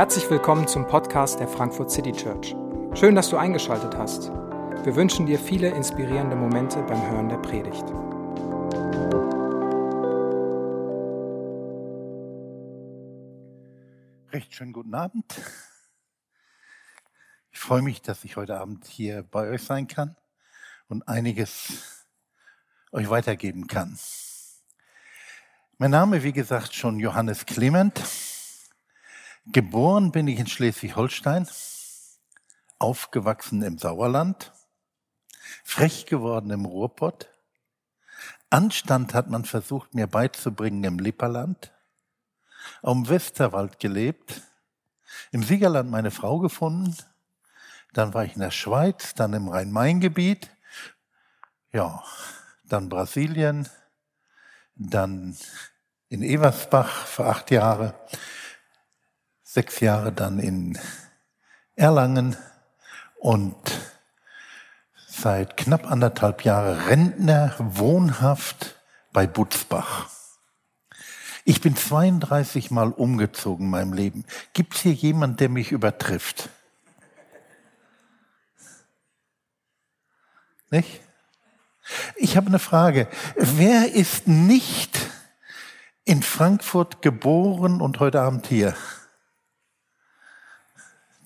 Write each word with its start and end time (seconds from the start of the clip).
Herzlich 0.00 0.30
willkommen 0.30 0.66
zum 0.66 0.86
Podcast 0.86 1.40
der 1.40 1.46
Frankfurt 1.46 1.90
City 1.90 2.12
Church. 2.12 2.56
Schön, 2.94 3.14
dass 3.14 3.28
du 3.28 3.36
eingeschaltet 3.36 3.94
hast. 3.98 4.30
Wir 4.30 4.96
wünschen 4.96 5.26
dir 5.26 5.38
viele 5.38 5.68
inspirierende 5.68 6.36
Momente 6.36 6.82
beim 6.84 7.02
Hören 7.10 7.28
der 7.28 7.36
Predigt. 7.36 7.84
Recht 14.32 14.54
schönen 14.54 14.72
guten 14.72 14.94
Abend. 14.94 15.38
Ich 17.50 17.58
freue 17.58 17.82
mich, 17.82 18.00
dass 18.00 18.24
ich 18.24 18.38
heute 18.38 18.58
Abend 18.58 18.86
hier 18.86 19.22
bei 19.22 19.50
euch 19.50 19.62
sein 19.62 19.86
kann 19.86 20.16
und 20.88 21.08
einiges 21.08 22.06
euch 22.90 23.10
weitergeben 23.10 23.66
kann. 23.66 23.98
Mein 25.76 25.90
Name, 25.90 26.22
wie 26.22 26.32
gesagt, 26.32 26.74
schon 26.74 26.98
Johannes 26.98 27.44
Clement. 27.44 28.00
Geboren 29.46 30.12
bin 30.12 30.28
ich 30.28 30.38
in 30.38 30.46
Schleswig-Holstein, 30.46 31.48
aufgewachsen 32.78 33.62
im 33.62 33.78
Sauerland, 33.78 34.52
frech 35.64 36.06
geworden 36.06 36.50
im 36.50 36.66
Ruhrpott. 36.66 37.28
Anstand 38.50 39.14
hat 39.14 39.30
man 39.30 39.46
versucht, 39.46 39.94
mir 39.94 40.06
beizubringen 40.06 40.84
im 40.84 40.98
Lipperland, 40.98 41.72
am 42.82 43.08
Westerwald 43.08 43.80
gelebt, 43.80 44.42
im 45.32 45.42
Siegerland 45.42 45.90
meine 45.90 46.10
Frau 46.10 46.38
gefunden, 46.38 46.94
dann 47.94 48.12
war 48.12 48.24
ich 48.24 48.34
in 48.34 48.42
der 48.42 48.50
Schweiz, 48.50 49.14
dann 49.14 49.32
im 49.32 49.48
Rhein-Main-Gebiet, 49.48 50.50
ja, 51.72 52.04
dann 52.64 52.90
Brasilien, 52.90 53.68
dann 54.76 55.36
in 56.08 56.22
Eversbach 56.22 57.06
für 57.06 57.24
acht 57.24 57.50
Jahre 57.50 57.94
sechs 59.52 59.80
Jahre 59.80 60.12
dann 60.12 60.38
in 60.38 60.78
Erlangen 61.74 62.36
und 63.18 63.56
seit 65.08 65.56
knapp 65.56 65.90
anderthalb 65.90 66.44
Jahren 66.44 66.78
Rentner 66.78 67.56
wohnhaft 67.58 68.80
bei 69.12 69.26
Butzbach. 69.26 70.08
Ich 71.44 71.60
bin 71.60 71.74
32 71.74 72.70
Mal 72.70 72.92
umgezogen 72.92 73.66
in 73.66 73.70
meinem 73.70 73.92
Leben. 73.92 74.24
Gibt 74.52 74.76
es 74.76 74.82
hier 74.82 74.92
jemand, 74.92 75.40
der 75.40 75.48
mich 75.48 75.72
übertrifft? 75.72 76.48
Nicht? 80.70 81.00
Ich 82.14 82.36
habe 82.36 82.46
eine 82.46 82.60
Frage. 82.60 83.08
Wer 83.34 83.92
ist 83.94 84.28
nicht 84.28 85.00
in 86.04 86.22
Frankfurt 86.22 87.02
geboren 87.02 87.80
und 87.80 87.98
heute 87.98 88.20
Abend 88.20 88.46
hier? 88.46 88.76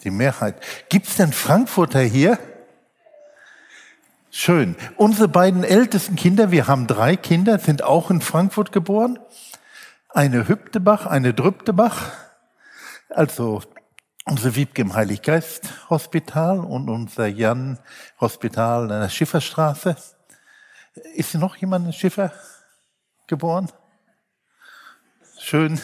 Die 0.04 0.10
Mehrheit. 0.10 0.62
Gibt's 0.90 1.16
denn 1.16 1.32
Frankfurter 1.32 2.00
hier? 2.00 2.38
Schön. 4.30 4.76
Unsere 4.96 5.28
beiden 5.28 5.64
ältesten 5.64 6.16
Kinder, 6.16 6.50
wir 6.50 6.66
haben 6.66 6.86
drei 6.86 7.16
Kinder, 7.16 7.58
sind 7.58 7.82
auch 7.82 8.10
in 8.10 8.20
Frankfurt 8.20 8.72
geboren. 8.72 9.18
Eine 10.10 10.48
Hübtebach, 10.48 11.06
eine 11.06 11.32
Drübtebach. 11.32 12.12
Also 13.08 13.62
unsere 14.24 14.56
Wiebke 14.56 14.82
im 14.82 14.94
Heiliggeist 14.94 15.88
Hospital 15.88 16.60
und 16.60 16.90
unser 16.90 17.26
Jan 17.26 17.78
Hospital 18.20 18.82
in 18.84 19.00
der 19.00 19.08
Schifferstraße. 19.08 19.96
Ist 21.14 21.34
noch 21.34 21.56
jemand 21.56 21.86
in 21.86 21.92
Schiffer 21.92 22.32
geboren? 23.26 23.70
Schön. 25.38 25.80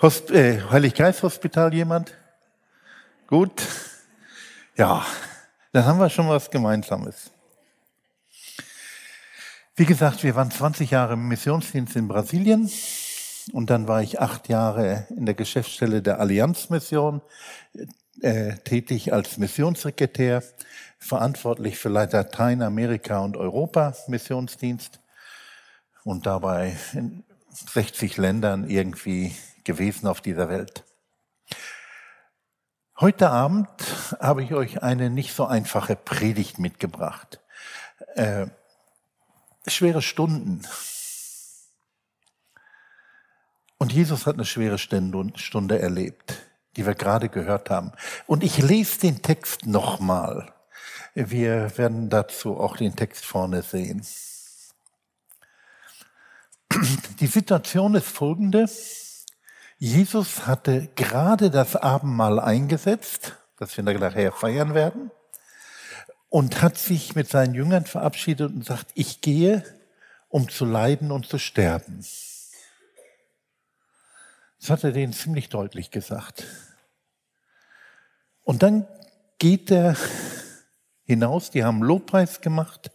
Hosp 0.00 0.30
äh, 0.30 0.60
Heiliggeist-Hospital 0.70 1.74
jemand? 1.74 2.14
Gut. 3.26 3.66
Ja, 4.76 5.04
dann 5.72 5.86
haben 5.86 5.98
wir 5.98 6.08
schon 6.08 6.28
was 6.28 6.48
Gemeinsames. 6.52 7.32
Wie 9.74 9.86
gesagt, 9.86 10.22
wir 10.22 10.36
waren 10.36 10.52
20 10.52 10.92
Jahre 10.92 11.14
im 11.14 11.26
Missionsdienst 11.26 11.96
in 11.96 12.06
Brasilien 12.06 12.70
und 13.52 13.70
dann 13.70 13.88
war 13.88 14.00
ich 14.00 14.20
acht 14.20 14.48
Jahre 14.48 15.08
in 15.16 15.26
der 15.26 15.34
Geschäftsstelle 15.34 16.00
der 16.00 16.20
Allianzmission 16.20 17.20
äh, 18.20 18.52
tätig 18.58 19.12
als 19.12 19.36
Missionssekretär, 19.36 20.44
verantwortlich 21.00 21.76
für 21.76 21.88
Lateinamerika 21.88 23.18
und 23.18 23.36
Europa 23.36 23.96
Missionsdienst 24.06 25.00
und 26.04 26.24
dabei 26.24 26.76
in 26.92 27.24
60 27.50 28.16
Ländern 28.16 28.70
irgendwie 28.70 29.34
gewesen 29.68 30.06
auf 30.06 30.22
dieser 30.22 30.48
Welt. 30.48 30.84
Heute 32.98 33.28
Abend 33.30 33.68
habe 34.18 34.42
ich 34.42 34.54
euch 34.54 34.82
eine 34.82 35.10
nicht 35.10 35.34
so 35.34 35.44
einfache 35.44 35.94
Predigt 35.94 36.58
mitgebracht. 36.58 37.40
Äh, 38.14 38.46
schwere 39.66 40.00
Stunden. 40.00 40.66
Und 43.76 43.92
Jesus 43.92 44.26
hat 44.26 44.34
eine 44.34 44.46
schwere 44.46 44.78
Stunde 44.78 45.78
erlebt, 45.78 46.34
die 46.76 46.86
wir 46.86 46.94
gerade 46.94 47.28
gehört 47.28 47.68
haben. 47.68 47.92
Und 48.26 48.42
ich 48.42 48.58
lese 48.58 49.00
den 49.00 49.20
Text 49.20 49.66
nochmal. 49.66 50.52
Wir 51.14 51.76
werden 51.76 52.08
dazu 52.08 52.58
auch 52.58 52.78
den 52.78 52.96
Text 52.96 53.26
vorne 53.26 53.60
sehen. 53.62 54.04
Die 57.20 57.26
Situation 57.26 57.94
ist 57.94 58.08
folgende. 58.08 58.66
Jesus 59.78 60.46
hatte 60.48 60.88
gerade 60.96 61.50
das 61.50 61.76
Abendmahl 61.76 62.40
eingesetzt, 62.40 63.36
das 63.58 63.76
wir 63.76 63.84
nachher 63.84 64.32
feiern 64.32 64.74
werden, 64.74 65.12
und 66.28 66.62
hat 66.62 66.76
sich 66.76 67.14
mit 67.14 67.28
seinen 67.28 67.54
Jüngern 67.54 67.86
verabschiedet 67.86 68.52
und 68.52 68.64
sagt, 68.64 68.88
ich 68.94 69.20
gehe, 69.20 69.62
um 70.28 70.48
zu 70.48 70.64
leiden 70.64 71.12
und 71.12 71.26
zu 71.26 71.38
sterben. 71.38 72.04
Das 74.60 74.70
hat 74.70 74.82
er 74.82 74.90
denen 74.90 75.12
ziemlich 75.12 75.48
deutlich 75.48 75.92
gesagt. 75.92 76.44
Und 78.42 78.64
dann 78.64 78.86
geht 79.38 79.70
er 79.70 79.96
hinaus, 81.04 81.50
die 81.50 81.62
haben 81.62 81.82
Lobpreis 81.84 82.40
gemacht, 82.40 82.90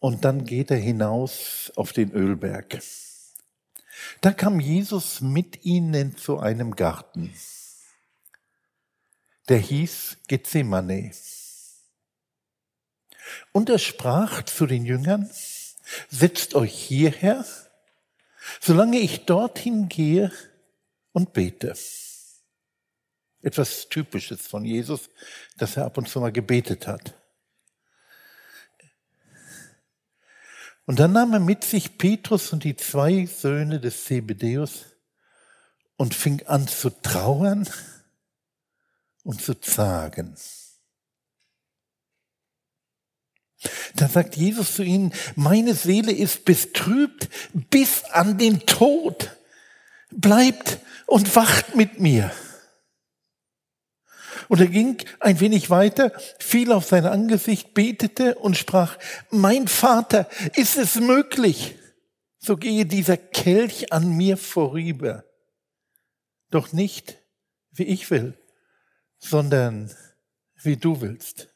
und 0.00 0.26
dann 0.26 0.44
geht 0.44 0.70
er 0.70 0.76
hinaus 0.76 1.72
auf 1.76 1.94
den 1.94 2.12
Ölberg. 2.12 2.82
Da 4.20 4.32
kam 4.32 4.60
Jesus 4.60 5.20
mit 5.20 5.64
ihnen 5.64 6.16
zu 6.16 6.38
einem 6.38 6.76
Garten. 6.76 7.32
Der 9.48 9.58
hieß 9.58 10.18
Gethsemane. 10.28 11.12
Und 13.52 13.68
er 13.68 13.78
sprach 13.78 14.42
zu 14.44 14.66
den 14.66 14.84
Jüngern, 14.84 15.30
setzt 16.08 16.54
euch 16.54 16.74
hierher, 16.74 17.44
solange 18.60 18.98
ich 18.98 19.26
dorthin 19.26 19.88
gehe 19.88 20.32
und 21.12 21.32
bete. 21.32 21.74
Etwas 23.42 23.88
Typisches 23.88 24.46
von 24.46 24.64
Jesus, 24.64 25.10
dass 25.58 25.76
er 25.76 25.84
ab 25.84 25.98
und 25.98 26.08
zu 26.08 26.20
mal 26.20 26.32
gebetet 26.32 26.86
hat. 26.86 27.14
Und 30.86 30.98
dann 30.98 31.12
nahm 31.12 31.32
er 31.32 31.40
mit 31.40 31.64
sich 31.64 31.96
Petrus 31.96 32.52
und 32.52 32.64
die 32.64 32.76
zwei 32.76 33.26
Söhne 33.26 33.80
des 33.80 34.04
Zebedeus 34.04 34.84
und 35.96 36.14
fing 36.14 36.42
an 36.46 36.68
zu 36.68 36.90
trauern 36.90 37.68
und 39.22 39.40
zu 39.40 39.54
zagen. 39.54 40.36
Da 43.96 44.08
sagt 44.08 44.36
Jesus 44.36 44.74
zu 44.74 44.82
ihnen, 44.82 45.14
meine 45.36 45.74
Seele 45.74 46.12
ist 46.12 46.44
betrübt 46.44 47.30
bis 47.70 48.04
an 48.04 48.36
den 48.36 48.60
Tod. 48.66 49.34
Bleibt 50.10 50.78
und 51.06 51.34
wacht 51.34 51.74
mit 51.74 51.98
mir. 51.98 52.30
Und 54.48 54.60
er 54.60 54.66
ging 54.66 54.98
ein 55.20 55.40
wenig 55.40 55.70
weiter, 55.70 56.12
fiel 56.38 56.72
auf 56.72 56.86
sein 56.86 57.06
Angesicht, 57.06 57.74
betete 57.74 58.36
und 58.36 58.56
sprach, 58.56 58.98
mein 59.30 59.68
Vater, 59.68 60.28
ist 60.54 60.76
es 60.76 60.96
möglich, 60.96 61.76
so 62.38 62.56
gehe 62.56 62.84
dieser 62.84 63.16
Kelch 63.16 63.92
an 63.92 64.16
mir 64.16 64.36
vorüber. 64.36 65.24
Doch 66.50 66.72
nicht, 66.72 67.18
wie 67.72 67.84
ich 67.84 68.10
will, 68.10 68.38
sondern 69.18 69.90
wie 70.62 70.76
du 70.76 71.00
willst. 71.00 71.48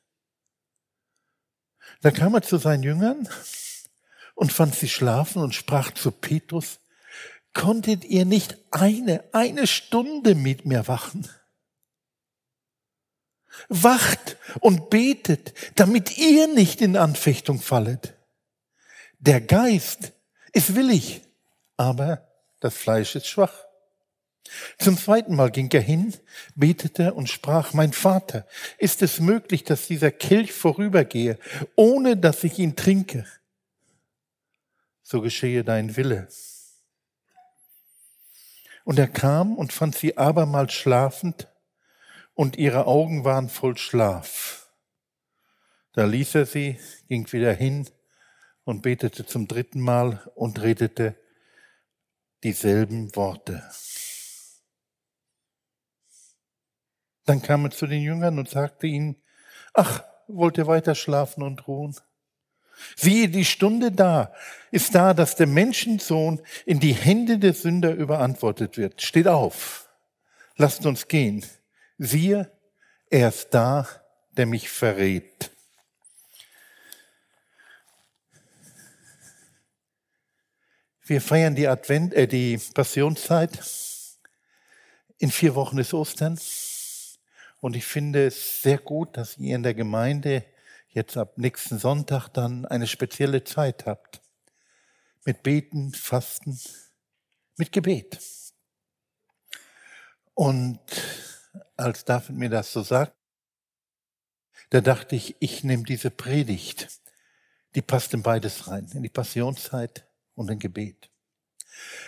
Da 2.01 2.11
kam 2.11 2.35
er 2.35 2.43
zu 2.43 2.59
seinen 2.59 2.83
Jüngern 2.83 3.29
und 4.35 4.53
fand 4.53 4.75
sie 4.75 4.89
schlafen 4.89 5.43
und 5.43 5.55
sprach 5.55 5.93
zu 5.93 6.11
Petrus, 6.11 6.81
konntet 7.53 8.05
ihr 8.05 8.25
nicht 8.25 8.57
eine, 8.71 9.25
eine 9.33 9.67
Stunde 9.67 10.35
mit 10.35 10.65
mir 10.65 10.87
wachen? 10.87 11.29
Wacht 13.69 14.37
und 14.61 14.91
betet, 14.91 15.55
damit 15.75 16.19
ihr 16.19 16.47
nicht 16.49 16.81
in 16.81 16.97
Anfechtung 16.97 17.61
fallet. 17.61 18.15
Der 19.19 19.41
Geist 19.41 20.13
ist 20.53 20.75
willig, 20.75 21.23
aber 21.77 22.29
das 22.61 22.75
Fleisch 22.75 23.17
ist 23.17 23.27
schwach. 23.27 23.55
Zum 24.79 24.97
zweiten 24.97 25.35
Mal 25.35 25.51
ging 25.51 25.71
er 25.73 25.81
hin, 25.81 26.15
betete 26.55 27.15
und 27.15 27.29
sprach, 27.29 27.75
mein 27.75 27.93
Vater, 27.93 28.47
ist 28.79 29.03
es 29.03 29.21
möglich, 29.21 29.65
dass 29.65 29.87
dieser 29.87 30.11
Kelch 30.11 30.53
vorübergehe, 30.53 31.39
ohne 31.77 32.17
dass 32.17 32.45
ich 32.45 32.59
ihn 32.59 32.77
trinke? 32.77 33.27
So 35.03 35.21
geschehe 35.21 35.65
dein 35.65 35.97
Wille. 35.97 36.29
Und 38.85 38.99
er 38.99 39.09
kam 39.09 39.55
und 39.57 39.73
fand 39.73 39.95
sie 39.97 40.17
abermals 40.17 40.73
schlafend, 40.73 41.49
und 42.39 42.57
ihre 42.57 42.87
Augen 42.87 43.25
waren 43.25 43.49
voll 43.49 43.77
Schlaf. 43.77 44.69
Da 45.93 46.05
ließ 46.05 46.37
er 46.37 46.47
sie, 46.47 46.79
ging 47.09 47.31
wieder 47.33 47.53
hin 47.53 47.89
und 48.63 48.83
betete 48.83 49.27
zum 49.27 49.49
dritten 49.49 49.81
Mal 49.81 50.31
und 50.37 50.63
redete 50.63 51.17
dieselben 52.45 53.17
Worte. 53.17 53.69
Dann 57.27 57.43
kam 57.43 57.65
er 57.65 57.73
zu 57.73 57.89
den 57.89 58.03
Jüngern 58.03 58.39
und 58.39 58.49
sagte 58.49 58.87
ihnen, 58.87 59.17
ach, 59.75 60.05
wollt 60.29 60.59
ihr 60.59 60.69
weiter 60.69 60.95
schlafen 60.95 61.43
und 61.43 61.67
ruhen? 61.67 61.97
Siehe, 62.95 63.29
die 63.29 63.45
Stunde 63.45 63.91
da 63.91 64.33
ist 64.71 64.95
da, 64.95 65.13
dass 65.13 65.35
der 65.35 65.49
Menschensohn 65.49 66.41
in 66.67 66.79
die 66.79 66.95
Hände 66.95 67.41
der 67.41 67.55
Sünder 67.55 67.93
überantwortet 67.93 68.77
wird. 68.77 69.03
Steht 69.03 69.27
auf, 69.27 69.89
lasst 70.55 70.87
uns 70.87 71.09
gehen. 71.09 71.45
Siehe, 72.01 72.49
er 73.11 73.29
ist 73.29 73.49
da, 73.51 73.89
der 74.31 74.47
mich 74.47 74.71
verrät. 74.71 75.51
Wir 81.03 81.21
feiern 81.21 81.57
die 81.57 81.67
Advent, 81.67 82.15
äh, 82.15 82.29
die 82.29 82.59
Passionszeit. 82.73 83.59
In 85.19 85.33
vier 85.33 85.57
Wochen 85.57 85.79
ist 85.79 85.93
Ostern. 85.93 86.39
Und 87.61 87.75
ich 87.75 87.85
finde 87.85 88.29
es 88.29 88.63
sehr 88.63 88.79
gut, 88.79 89.17
dass 89.17 89.37
ihr 89.37 89.57
in 89.57 89.65
der 89.65 89.75
Gemeinde 89.75 90.45
jetzt 90.91 91.17
ab 91.17 91.37
nächsten 91.37 91.81
Sonntag 91.81 92.29
dann 92.29 92.65
eine 92.65 92.87
spezielle 92.87 93.43
Zeit 93.43 93.87
habt. 93.87 94.23
Mit 95.25 95.43
Beten, 95.43 95.93
Fasten, 95.93 96.61
mit 97.57 97.73
Gebet. 97.73 98.21
Und 100.35 100.79
als 101.77 102.05
David 102.05 102.37
mir 102.37 102.49
das 102.49 102.73
so 102.73 102.83
sagt, 102.83 103.15
da 104.71 104.81
dachte 104.81 105.17
ich, 105.17 105.37
ich 105.41 105.65
nehme 105.65 105.85
diese 105.85 106.11
Predigt. 106.11 106.89
Die 107.75 107.83
passt 107.83 108.15
in 108.15 108.23
beides 108.23 108.69
rein, 108.69 108.91
in 108.95 109.03
die 109.03 109.09
Passionszeit 109.09 110.07
und 110.35 110.51
in 110.51 110.59
Gebet. 110.59 111.11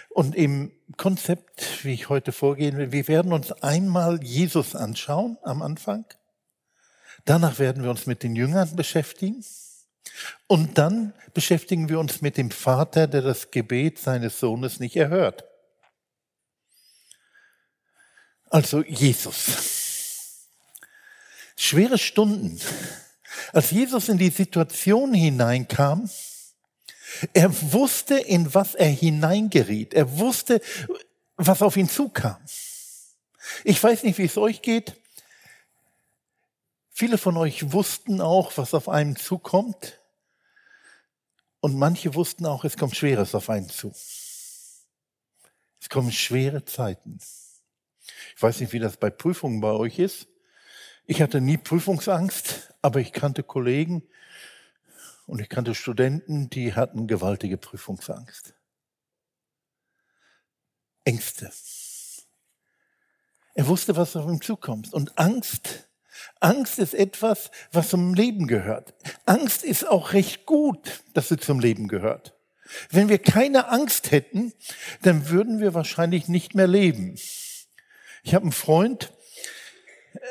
Und 0.08 0.34
im 0.34 0.72
Konzept, 0.96 1.84
wie 1.84 1.94
ich 1.94 2.08
heute 2.08 2.32
vorgehen 2.32 2.76
will, 2.76 2.92
wir 2.92 3.08
werden 3.08 3.32
uns 3.32 3.52
einmal 3.52 4.22
Jesus 4.22 4.74
anschauen 4.74 5.38
am 5.42 5.62
Anfang. 5.62 6.04
Danach 7.24 7.58
werden 7.58 7.82
wir 7.82 7.90
uns 7.90 8.06
mit 8.06 8.22
den 8.22 8.34
Jüngern 8.34 8.74
beschäftigen. 8.74 9.44
Und 10.46 10.78
dann 10.78 11.12
beschäftigen 11.34 11.88
wir 11.88 12.00
uns 12.00 12.22
mit 12.22 12.36
dem 12.36 12.50
Vater, 12.50 13.06
der 13.06 13.22
das 13.22 13.50
Gebet 13.50 13.98
seines 13.98 14.40
Sohnes 14.40 14.80
nicht 14.80 14.96
erhört. 14.96 15.44
Also 18.50 18.82
Jesus. 18.82 20.46
Schwere 21.56 21.98
Stunden. 21.98 22.60
Als 23.52 23.70
Jesus 23.70 24.08
in 24.08 24.18
die 24.18 24.30
Situation 24.30 25.14
hineinkam, 25.14 26.10
er 27.32 27.72
wusste, 27.72 28.16
in 28.16 28.52
was 28.52 28.74
er 28.74 28.88
hineingeriet. 28.88 29.94
Er 29.94 30.18
wusste, 30.18 30.60
was 31.36 31.62
auf 31.62 31.76
ihn 31.76 31.88
zukam. 31.88 32.38
Ich 33.64 33.82
weiß 33.82 34.02
nicht, 34.02 34.18
wie 34.18 34.24
es 34.24 34.36
euch 34.36 34.62
geht. 34.62 34.96
Viele 36.90 37.18
von 37.18 37.36
euch 37.36 37.72
wussten 37.72 38.20
auch, 38.20 38.56
was 38.56 38.74
auf 38.74 38.88
einen 38.88 39.16
zukommt. 39.16 39.98
Und 41.60 41.76
manche 41.76 42.14
wussten 42.14 42.46
auch, 42.46 42.64
es 42.64 42.76
kommt 42.76 42.96
Schweres 42.96 43.34
auf 43.34 43.48
einen 43.48 43.68
zu. 43.68 43.92
Es 45.80 45.88
kommen 45.88 46.12
schwere 46.12 46.64
Zeiten. 46.64 47.20
Ich 48.40 48.42
weiß 48.42 48.60
nicht, 48.60 48.72
wie 48.72 48.78
das 48.78 48.96
bei 48.96 49.10
Prüfungen 49.10 49.60
bei 49.60 49.72
euch 49.72 49.98
ist. 49.98 50.26
Ich 51.04 51.20
hatte 51.20 51.42
nie 51.42 51.58
Prüfungsangst, 51.58 52.72
aber 52.80 52.98
ich 52.98 53.12
kannte 53.12 53.42
Kollegen, 53.42 54.02
und 55.26 55.42
ich 55.42 55.50
kannte 55.50 55.74
Studenten, 55.74 56.48
die 56.48 56.72
hatten 56.72 57.06
gewaltige 57.06 57.58
Prüfungsangst. 57.58 58.54
Ängste. 61.04 61.52
Er 63.52 63.66
wusste, 63.66 63.96
was 63.96 64.16
auf 64.16 64.24
ihm 64.24 64.40
zukommt. 64.40 64.94
Und 64.94 65.18
Angst, 65.18 65.90
Angst 66.40 66.78
ist 66.78 66.94
etwas, 66.94 67.50
was 67.72 67.90
zum 67.90 68.14
Leben 68.14 68.46
gehört. 68.46 68.94
Angst 69.26 69.64
ist 69.64 69.86
auch 69.86 70.14
recht 70.14 70.46
gut, 70.46 71.02
dass 71.12 71.28
sie 71.28 71.36
zum 71.36 71.60
Leben 71.60 71.88
gehört. 71.88 72.34
Wenn 72.88 73.10
wir 73.10 73.18
keine 73.18 73.68
Angst 73.68 74.12
hätten, 74.12 74.54
dann 75.02 75.28
würden 75.28 75.60
wir 75.60 75.74
wahrscheinlich 75.74 76.26
nicht 76.26 76.54
mehr 76.54 76.68
leben. 76.68 77.18
Ich 78.22 78.34
habe 78.34 78.44
einen 78.44 78.52
Freund, 78.52 79.12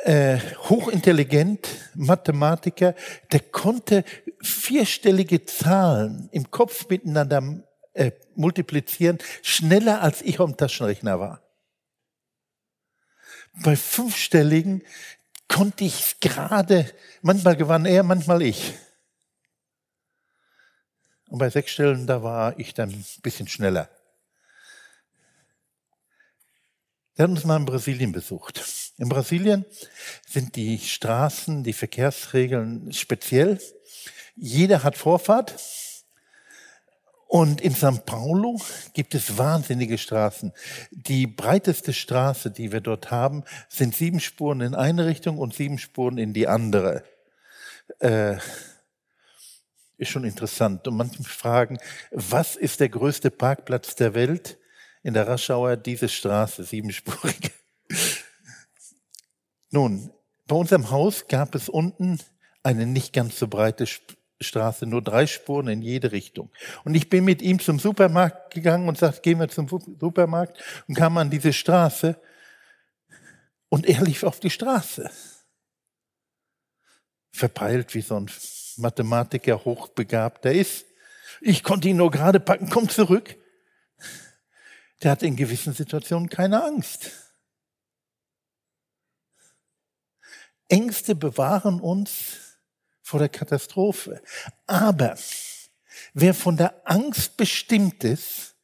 äh, 0.04 0.40
hochintelligent, 0.70 1.68
Mathematiker, 1.96 2.96
der 3.32 3.40
konnte 3.40 4.04
vierstellige 4.42 5.46
Zahlen 5.46 6.30
im 6.32 6.52
Kopf 6.52 6.88
miteinander 6.90 7.64
äh, 7.94 8.12
multiplizieren, 8.36 9.18
schneller 9.42 10.02
als 10.02 10.22
ich 10.22 10.40
am 10.40 10.56
Taschenrechner 10.56 11.20
war. 11.20 11.42
Bei 13.64 13.76
fünfstelligen 13.76 14.84
konnte 15.48 15.84
ich 15.84 16.20
gerade, 16.20 16.90
manchmal 17.22 17.56
gewann 17.56 17.86
er, 17.86 18.04
manchmal 18.04 18.42
ich. 18.42 18.74
Und 21.30 21.40
bei 21.40 21.50
sechs 21.50 21.72
Stellen, 21.72 22.08
da 22.08 22.24
war 22.24 22.58
ich 22.58 22.74
dann 22.74 22.90
ein 22.90 23.06
bisschen 23.22 23.48
schneller. 23.48 23.90
Der 27.20 27.26
hat 27.26 27.32
uns 27.32 27.44
mal 27.44 27.58
in 27.58 27.66
Brasilien 27.66 28.14
besucht. 28.14 28.64
In 28.98 29.10
Brasilien 29.10 29.66
sind 30.26 30.56
die 30.56 30.80
Straßen, 30.80 31.66
die 31.66 31.74
Verkehrsregeln 31.74 32.94
speziell. 32.94 33.60
Jeder 34.38 34.84
hat 34.84 34.96
Vorfahrt. 34.96 35.54
Und 37.28 37.60
in 37.60 37.76
São 37.76 38.00
Paulo 38.00 38.62
gibt 38.94 39.16
es 39.16 39.38
wahnsinnige 39.38 39.98
Straßen. 39.98 40.54
Die 40.92 41.28
breiteste 41.28 41.92
Straße, 41.92 42.52
die 42.52 42.72
wir 42.72 42.80
dort 42.80 43.12
haben, 43.12 43.44
sind 43.68 43.96
sieben 43.96 44.22
Spuren 44.22 44.62
in 44.62 44.74
eine 44.74 45.06
Richtung 45.06 45.40
und 45.40 45.54
sieben 45.54 45.78
Spuren 45.78 46.18
in 46.18 46.32
die 46.32 46.48
andere. 46.48 47.04
Äh, 48.00 48.38
ist 49.98 50.10
schon 50.10 50.24
interessant. 50.24 50.88
Und 50.88 50.96
manche 50.96 51.22
fragen, 51.22 51.80
was 52.12 52.56
ist 52.56 52.80
der 52.80 52.88
größte 52.88 53.30
Parkplatz 53.30 53.96
der 53.96 54.14
Welt? 54.14 54.58
In 55.02 55.14
der 55.14 55.28
Raschauer 55.28 55.78
diese 55.78 56.10
Straße, 56.10 56.64
siebenspurig. 56.64 57.52
Nun, 59.72 60.12
bei 60.48 60.56
unserem 60.56 60.90
Haus 60.90 61.28
gab 61.28 61.56
es 61.56 61.70
unten 61.70 62.20
eine 62.64 62.86
nicht 62.86 63.14
ganz 63.14 63.40
so 63.40 63.48
breite 63.48 63.86
Straße, 64.42 64.86
nur 64.86 65.02
drei 65.02 65.28
Spuren 65.28 65.68
in 65.68 65.82
jede 65.82 66.12
Richtung. 66.12 66.50
Und 66.84 66.96
ich 66.96 67.10
bin 67.10 67.24
mit 67.26 67.42
ihm 67.42 67.60
zum 67.60 67.80
Supermarkt 67.80 68.54
gegangen 68.54 68.88
und 68.88 68.98
sagte, 68.98 69.22
gehen 69.22 69.40
wir 69.40 69.50
zum 69.50 69.68
Supermarkt 69.68 70.62
und 70.88 70.96
kam 70.96 71.18
an 71.18 71.30
diese 71.30 71.54
Straße 71.54 72.20
und 73.70 73.88
er 73.88 74.02
lief 74.02 74.24
auf 74.24 74.40
die 74.40 74.50
Straße. 74.50 75.10
Verpeilt 77.32 77.94
wie 77.94 78.02
so 78.02 78.16
ein 78.16 78.30
Mathematiker 78.78 79.64
hochbegabter 79.64 80.52
ist. 80.52 80.86
Ich 81.42 81.64
konnte 81.64 81.90
ihn 81.90 81.98
nur 81.98 82.12
gerade 82.12 82.40
packen, 82.40 82.70
komm 82.70 82.90
zurück. 82.90 83.38
Der 85.02 85.12
hat 85.12 85.24
in 85.24 85.36
gewissen 85.36 85.74
Situationen 85.74 86.30
keine 86.30 86.64
Angst. 86.64 87.12
Ängste 90.68 91.16
bewahren 91.16 91.80
uns 91.80 92.58
vor 93.02 93.20
der 93.20 93.30
Katastrophe. 93.30 94.22
Aber 94.68 95.18
wer 96.14 96.34
von 96.34 96.58
der 96.58 96.82
Angst 96.86 97.38
bestimmt 97.38 98.04
ist, 98.04 98.56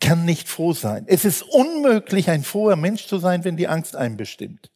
kann 0.00 0.24
nicht 0.24 0.48
froh 0.48 0.72
sein. 0.72 1.04
Es 1.06 1.24
ist 1.24 1.42
unmöglich, 1.42 2.30
ein 2.30 2.44
froher 2.44 2.76
Mensch 2.76 3.06
zu 3.06 3.18
sein, 3.18 3.44
wenn 3.44 3.56
die 3.56 3.68
Angst 3.68 3.96
einen 3.96 4.16
bestimmt. 4.16 4.70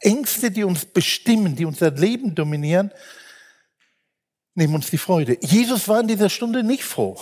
Ängste, 0.00 0.50
die 0.50 0.64
uns 0.64 0.84
bestimmen, 0.84 1.56
die 1.56 1.64
unser 1.64 1.90
Leben 1.90 2.34
dominieren, 2.34 2.92
nehmen 4.54 4.74
uns 4.74 4.90
die 4.90 4.98
Freude. 4.98 5.38
Jesus 5.40 5.88
war 5.88 6.00
in 6.00 6.08
dieser 6.08 6.28
Stunde 6.28 6.62
nicht 6.62 6.84
froh. 6.84 7.18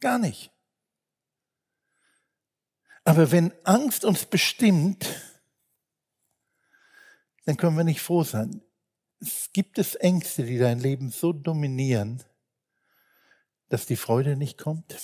Gar 0.00 0.18
nicht. 0.18 0.50
Aber 3.04 3.30
wenn 3.30 3.52
Angst 3.64 4.04
uns 4.04 4.26
bestimmt, 4.26 5.06
dann 7.44 7.56
können 7.56 7.76
wir 7.76 7.84
nicht 7.84 8.00
froh 8.00 8.24
sein. 8.24 8.62
Es 9.20 9.50
gibt 9.52 9.78
es 9.78 9.94
Ängste, 9.94 10.44
die 10.44 10.58
dein 10.58 10.80
Leben 10.80 11.10
so 11.10 11.32
dominieren, 11.32 12.22
dass 13.68 13.86
die 13.86 13.96
Freude 13.96 14.36
nicht 14.36 14.58
kommt. 14.58 14.96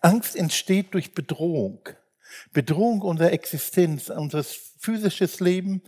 Angst 0.00 0.36
entsteht 0.36 0.94
durch 0.94 1.14
Bedrohung. 1.14 1.88
Bedrohung 2.52 3.02
unserer 3.02 3.32
Existenz, 3.32 4.08
unseres 4.08 4.52
physisches 4.78 5.40
Leben 5.40 5.82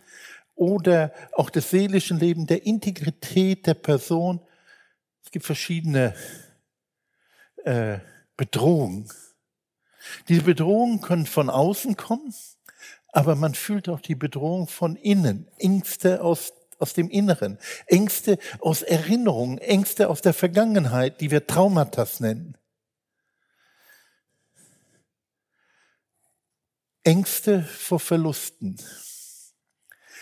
oder 0.55 1.13
auch 1.33 1.51
des 1.51 1.71
seelischen 1.71 2.19
Lebens, 2.19 2.49
der 2.49 2.67
Integrität 2.67 3.67
der 3.67 3.75
Person. 3.75 4.41
Es 5.25 5.31
gibt 5.31 5.47
verschiedene 5.47 6.15
äh, 7.65 7.99
Bedrohungen. 8.37 9.09
Diese 10.29 10.43
Bedrohungen 10.43 11.01
können 11.01 11.27
von 11.27 11.51
außen 11.51 11.97
kommen, 11.97 12.35
aber 13.09 13.35
man 13.35 13.55
fühlt 13.55 13.89
auch 13.89 14.01
die 14.01 14.15
Bedrohung 14.15 14.69
von 14.69 14.97
innen, 14.97 15.49
Ängste 15.59 16.23
aus, 16.23 16.53
aus 16.79 16.95
dem 16.95 17.11
Inneren, 17.11 17.59
Ängste 17.87 18.39
aus 18.61 18.83
Erinnerungen, 18.83 19.59
Ängste 19.59 20.09
aus 20.09 20.23
der 20.23 20.35
Vergangenheit, 20.35 21.21
die 21.21 21.31
wir 21.31 21.47
Traumata 21.47 22.07
nennen. 22.21 22.57
Ängste 27.03 27.63
vor 27.63 28.01
Verlusten. 28.01 28.77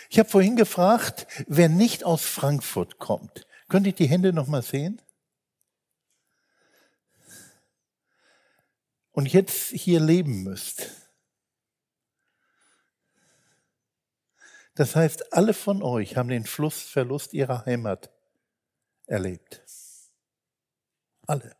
Ich 0.09 0.19
habe 0.19 0.29
vorhin 0.29 0.55
gefragt, 0.55 1.27
wer 1.47 1.67
nicht 1.67 2.05
aus 2.05 2.21
Frankfurt 2.21 2.97
kommt. 2.97 3.45
Könnt 3.67 3.87
ihr 3.87 3.93
die 3.93 4.07
Hände 4.07 4.31
noch 4.31 4.47
mal 4.47 4.61
sehen? 4.61 5.01
Und 9.17 9.33
jetzt 9.33 9.71
hier 9.71 9.99
leben 9.99 10.43
müsst. 10.43 10.91
Das 14.75 14.95
heißt, 14.95 15.33
alle 15.33 15.55
von 15.55 15.81
euch 15.81 16.15
haben 16.15 16.29
den 16.29 16.45
Flussverlust 16.45 17.33
ihrer 17.33 17.65
Heimat 17.65 18.11
erlebt. 19.07 19.63
Alle. 21.25 21.57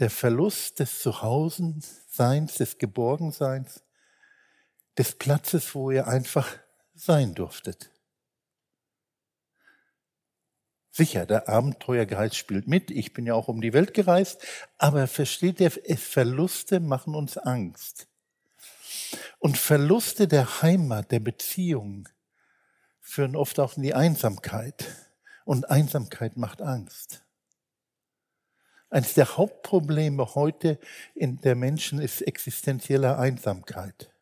Der 0.00 0.10
Verlust 0.10 0.80
des 0.80 1.00
Zuhausenseins, 1.00 2.56
des 2.56 2.76
Geborgenseins, 2.78 3.84
des 4.98 5.14
Platzes, 5.14 5.76
wo 5.76 5.92
ihr 5.92 6.08
einfach 6.08 6.58
sein 6.92 7.36
durftet. 7.36 7.91
Sicher, 10.94 11.24
der 11.24 11.48
Abenteuergeist 11.48 12.36
spielt 12.36 12.68
mit. 12.68 12.90
Ich 12.90 13.14
bin 13.14 13.24
ja 13.24 13.32
auch 13.32 13.48
um 13.48 13.62
die 13.62 13.72
Welt 13.72 13.94
gereist. 13.94 14.46
Aber 14.76 15.06
versteht 15.06 15.58
ihr, 15.58 15.70
Verluste 15.70 16.80
machen 16.80 17.14
uns 17.14 17.38
Angst. 17.38 18.08
Und 19.38 19.56
Verluste 19.56 20.28
der 20.28 20.60
Heimat, 20.60 21.10
der 21.10 21.20
Beziehung 21.20 22.10
führen 23.00 23.36
oft 23.36 23.58
auch 23.58 23.78
in 23.78 23.82
die 23.82 23.94
Einsamkeit. 23.94 24.84
Und 25.46 25.70
Einsamkeit 25.70 26.36
macht 26.36 26.60
Angst. 26.60 27.24
Eines 28.90 29.14
der 29.14 29.38
Hauptprobleme 29.38 30.34
heute 30.34 30.78
in 31.14 31.40
der 31.40 31.54
Menschen 31.54 32.00
ist 32.00 32.20
existenzielle 32.20 33.18
Einsamkeit. 33.18 34.12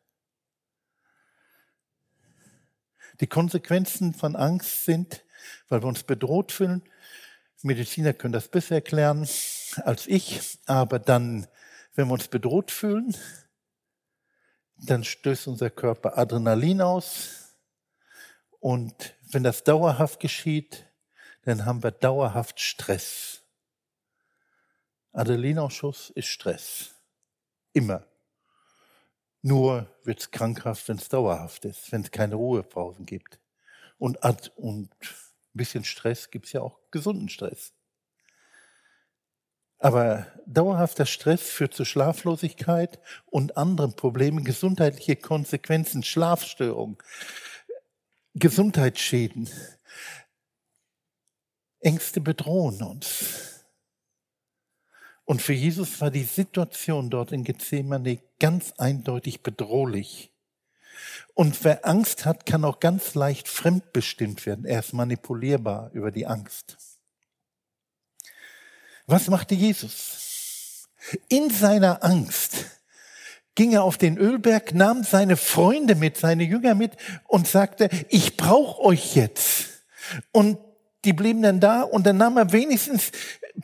Die 3.19 3.27
Konsequenzen 3.27 4.13
von 4.13 4.37
Angst 4.37 4.85
sind, 4.85 5.25
weil 5.69 5.81
wir 5.81 5.87
uns 5.87 6.03
bedroht 6.03 6.51
fühlen. 6.51 6.83
Mediziner 7.63 8.13
können 8.13 8.33
das 8.33 8.47
besser 8.47 8.75
erklären 8.75 9.27
als 9.83 10.07
ich, 10.07 10.59
aber 10.65 10.99
dann, 10.99 11.47
wenn 11.93 12.07
wir 12.07 12.13
uns 12.13 12.27
bedroht 12.27 12.71
fühlen, 12.71 13.15
dann 14.77 15.03
stößt 15.03 15.47
unser 15.47 15.69
Körper 15.69 16.17
Adrenalin 16.17 16.81
aus. 16.81 17.55
Und 18.59 19.15
wenn 19.31 19.43
das 19.43 19.63
dauerhaft 19.63 20.19
geschieht, 20.19 20.87
dann 21.43 21.65
haben 21.65 21.83
wir 21.83 21.91
dauerhaft 21.91 22.59
Stress. 22.59 23.41
Adrenalinausschuss 25.13 26.09
ist 26.11 26.27
Stress. 26.27 26.95
Immer. 27.73 28.05
Nur 29.41 29.87
wird 30.03 30.19
es 30.19 30.31
krankhaft, 30.31 30.87
wenn 30.87 30.97
es 30.97 31.09
dauerhaft 31.09 31.65
ist, 31.65 31.91
wenn 31.91 32.01
es 32.01 32.11
keine 32.11 32.35
Ruhepausen 32.35 33.05
gibt. 33.05 33.39
Und, 33.97 34.19
und 34.55 34.89
ein 35.53 35.57
bisschen 35.57 35.83
Stress 35.83 36.31
gibt 36.31 36.47
es 36.47 36.53
ja 36.53 36.61
auch 36.61 36.79
gesunden 36.91 37.29
Stress. 37.29 37.73
Aber 39.79 40.27
dauerhafter 40.45 41.07
Stress 41.07 41.49
führt 41.49 41.73
zu 41.73 41.85
Schlaflosigkeit 41.85 42.99
und 43.25 43.57
anderen 43.57 43.95
Problemen, 43.95 44.43
gesundheitliche 44.43 45.15
Konsequenzen, 45.15 46.03
Schlafstörungen, 46.03 46.97
Gesundheitsschäden. 48.35 49.49
Ängste 51.79 52.21
bedrohen 52.21 52.83
uns. 52.83 53.65
Und 55.25 55.41
für 55.41 55.53
Jesus 55.53 55.99
war 55.99 56.11
die 56.11 56.23
Situation 56.23 57.09
dort 57.09 57.31
in 57.31 57.43
Gethsemane 57.43 58.19
ganz 58.39 58.73
eindeutig 58.77 59.41
bedrohlich. 59.41 60.30
Und 61.33 61.63
wer 61.63 61.85
Angst 61.85 62.25
hat, 62.25 62.45
kann 62.45 62.65
auch 62.65 62.79
ganz 62.79 63.15
leicht 63.15 63.47
fremdbestimmt 63.47 64.45
werden. 64.45 64.65
Er 64.65 64.79
ist 64.79 64.93
manipulierbar 64.93 65.91
über 65.93 66.11
die 66.11 66.27
Angst. 66.27 66.77
Was 69.07 69.27
machte 69.27 69.55
Jesus? 69.55 70.87
In 71.29 71.49
seiner 71.49 72.03
Angst 72.03 72.65
ging 73.55 73.73
er 73.73 73.83
auf 73.83 73.97
den 73.97 74.17
Ölberg, 74.17 74.73
nahm 74.73 75.03
seine 75.03 75.35
Freunde 75.37 75.95
mit, 75.95 76.17
seine 76.17 76.43
Jünger 76.43 76.75
mit 76.75 76.93
und 77.27 77.47
sagte, 77.47 77.89
ich 78.09 78.37
brauche 78.37 78.81
euch 78.81 79.15
jetzt. 79.15 79.67
Und 80.31 80.57
die 81.03 81.13
blieben 81.13 81.41
dann 81.41 81.59
da 81.59 81.81
und 81.81 82.05
dann 82.05 82.17
nahm 82.17 82.37
er 82.37 82.51
wenigstens 82.51 83.11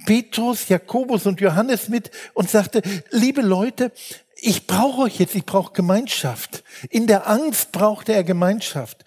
Petrus, 0.06 0.68
Jakobus 0.68 1.26
und 1.26 1.40
Johannes 1.40 1.88
mit 1.88 2.12
und 2.34 2.50
sagte, 2.50 2.82
liebe 3.12 3.42
Leute, 3.42 3.92
ich 4.40 4.68
brauche 4.68 5.04
euch 5.04 5.20
jetzt, 5.20 5.36
ich 5.36 5.46
brauche 5.46 5.74
Gemeinschaft. 5.74 6.64
In 6.90 7.08
der 7.08 7.28
Angst 7.28 7.72
brauchte 7.72 8.14
er 8.14 8.24
Gemeinschaft. 8.24 9.04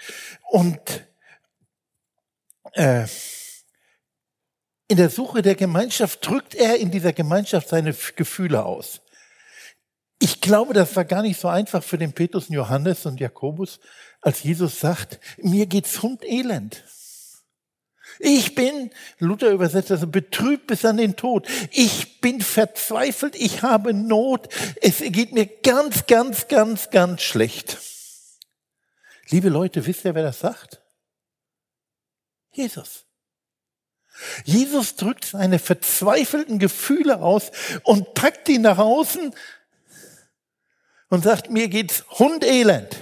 Und 0.51 0.81
äh, 2.73 3.07
in 4.89 4.97
der 4.97 5.11
Suche 5.11 5.43
der 5.43 5.55
Gemeinschaft 5.55 6.27
drückt 6.27 6.55
er 6.55 6.79
in 6.79 6.91
dieser 6.91 7.13
Gemeinschaft 7.13 7.69
seine 7.69 7.95
Gefühle 8.17 8.65
aus. 8.65 9.01
Ich 10.19 10.41
glaube, 10.41 10.75
das 10.75 10.95
war 10.97 11.05
gar 11.05 11.23
nicht 11.23 11.41
so 11.41 11.49
einfach 11.49 11.83
für 11.83 11.97
den 11.97 12.13
Petrus 12.13 12.49
Johannes 12.49 13.07
und 13.07 13.21
Jakobus, 13.21 13.81
als 14.21 14.43
Jesus 14.43 14.81
sagt, 14.81 15.21
mir 15.39 15.67
geht's 15.67 16.03
hundelend. 16.03 16.85
Ich 18.23 18.55
bin, 18.55 18.91
Luther 19.19 19.51
übersetzt 19.51 19.91
also, 19.91 20.07
betrübt 20.07 20.67
bis 20.67 20.85
an 20.85 20.99
den 20.99 21.17
Tod. 21.17 21.49
Ich 21.71 22.21
bin 22.21 22.43
verzweifelt, 22.43 23.35
ich 23.35 23.63
habe 23.63 23.95
Not. 23.95 24.49
Es 24.83 24.99
geht 24.99 25.33
mir 25.33 25.47
ganz, 25.47 26.07
ganz, 26.07 26.47
ganz, 26.47 26.91
ganz 26.91 27.23
schlecht. 27.23 27.79
Liebe 29.31 29.49
Leute, 29.49 29.87
wisst 29.87 30.05
ihr, 30.05 30.15
wer 30.15 30.23
das 30.23 30.41
sagt? 30.41 30.83
Jesus. 32.53 33.07
Jesus 34.45 34.97
drückt 34.97 35.25
seine 35.25 35.59
verzweifelten 35.59 36.59
Gefühle 36.59 37.23
aus 37.23 37.51
und 37.85 38.13
packt 38.13 38.49
die 38.49 38.59
nach 38.59 38.77
außen 38.77 39.35
und 41.09 41.25
sagt, 41.25 41.49
mir 41.49 41.69
geht's 41.69 42.05
hundelend. 42.11 42.99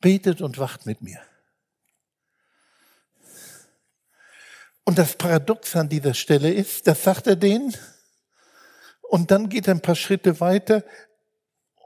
Betet 0.00 0.40
und 0.40 0.56
wacht 0.56 0.86
mit 0.86 1.02
mir. 1.02 1.20
Und 4.84 4.98
das 4.98 5.16
Paradox 5.16 5.74
an 5.76 5.88
dieser 5.88 6.14
Stelle 6.14 6.52
ist, 6.52 6.86
das 6.86 7.02
sagt 7.02 7.26
er 7.26 7.36
denen, 7.36 7.74
und 9.02 9.30
dann 9.30 9.48
geht 9.48 9.66
er 9.66 9.74
ein 9.74 9.82
paar 9.82 9.96
Schritte 9.96 10.40
weiter, 10.40 10.84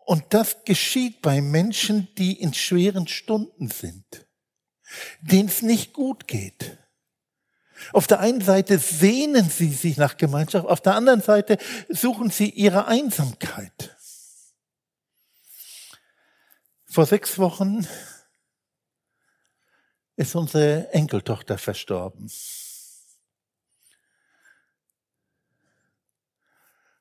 und 0.05 0.25
das 0.31 0.65
geschieht 0.65 1.21
bei 1.21 1.41
Menschen, 1.41 2.09
die 2.17 2.41
in 2.41 2.55
schweren 2.55 3.07
Stunden 3.07 3.69
sind, 3.69 4.27
denen 5.21 5.49
es 5.49 5.63
nicht 5.63 5.93
gut 5.93 6.27
geht. 6.27 6.79
Auf 7.93 8.07
der 8.07 8.21
einen 8.21 8.41
Seite 8.41 8.79
sehnen 8.79 9.49
sie 9.49 9.71
sich 9.71 9.97
nach 9.97 10.17
Gemeinschaft, 10.17 10.67
auf 10.67 10.81
der 10.81 10.95
anderen 10.95 11.21
Seite 11.21 11.59
suchen 11.89 12.31
sie 12.31 12.51
ihre 12.51 12.87
Einsamkeit. 12.87 13.97
Vor 16.87 17.07
sechs 17.07 17.39
Wochen 17.39 17.87
ist 20.17 20.35
unsere 20.35 20.91
Enkeltochter 20.93 21.59
verstorben. 21.59 22.29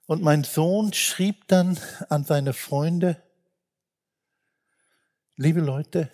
Und 0.08 0.22
mein 0.22 0.46
Sohn 0.46 0.94
schrieb 0.94 1.50
dann 1.50 1.78
an 2.08 2.24
seine 2.24 2.54
Freunde, 2.54 3.22
liebe 5.36 5.60
Leute, 5.60 6.10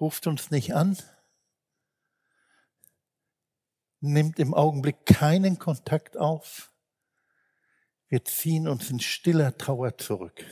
ruft 0.00 0.26
uns 0.26 0.50
nicht 0.50 0.74
an, 0.74 0.96
nimmt 4.00 4.38
im 4.38 4.54
Augenblick 4.54 5.04
keinen 5.04 5.58
Kontakt 5.58 6.16
auf, 6.16 6.72
wir 8.08 8.24
ziehen 8.24 8.66
uns 8.66 8.90
in 8.90 9.00
stiller 9.00 9.56
Trauer 9.58 9.98
zurück. 9.98 10.42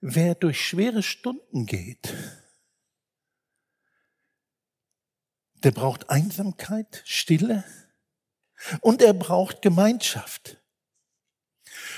Wer 0.00 0.34
durch 0.34 0.60
schwere 0.60 1.04
Stunden 1.04 1.66
geht, 1.66 2.12
der 5.64 5.70
braucht 5.70 6.10
Einsamkeit, 6.10 7.02
Stille 7.04 7.64
und 8.80 9.02
er 9.02 9.14
braucht 9.14 9.62
Gemeinschaft. 9.62 10.58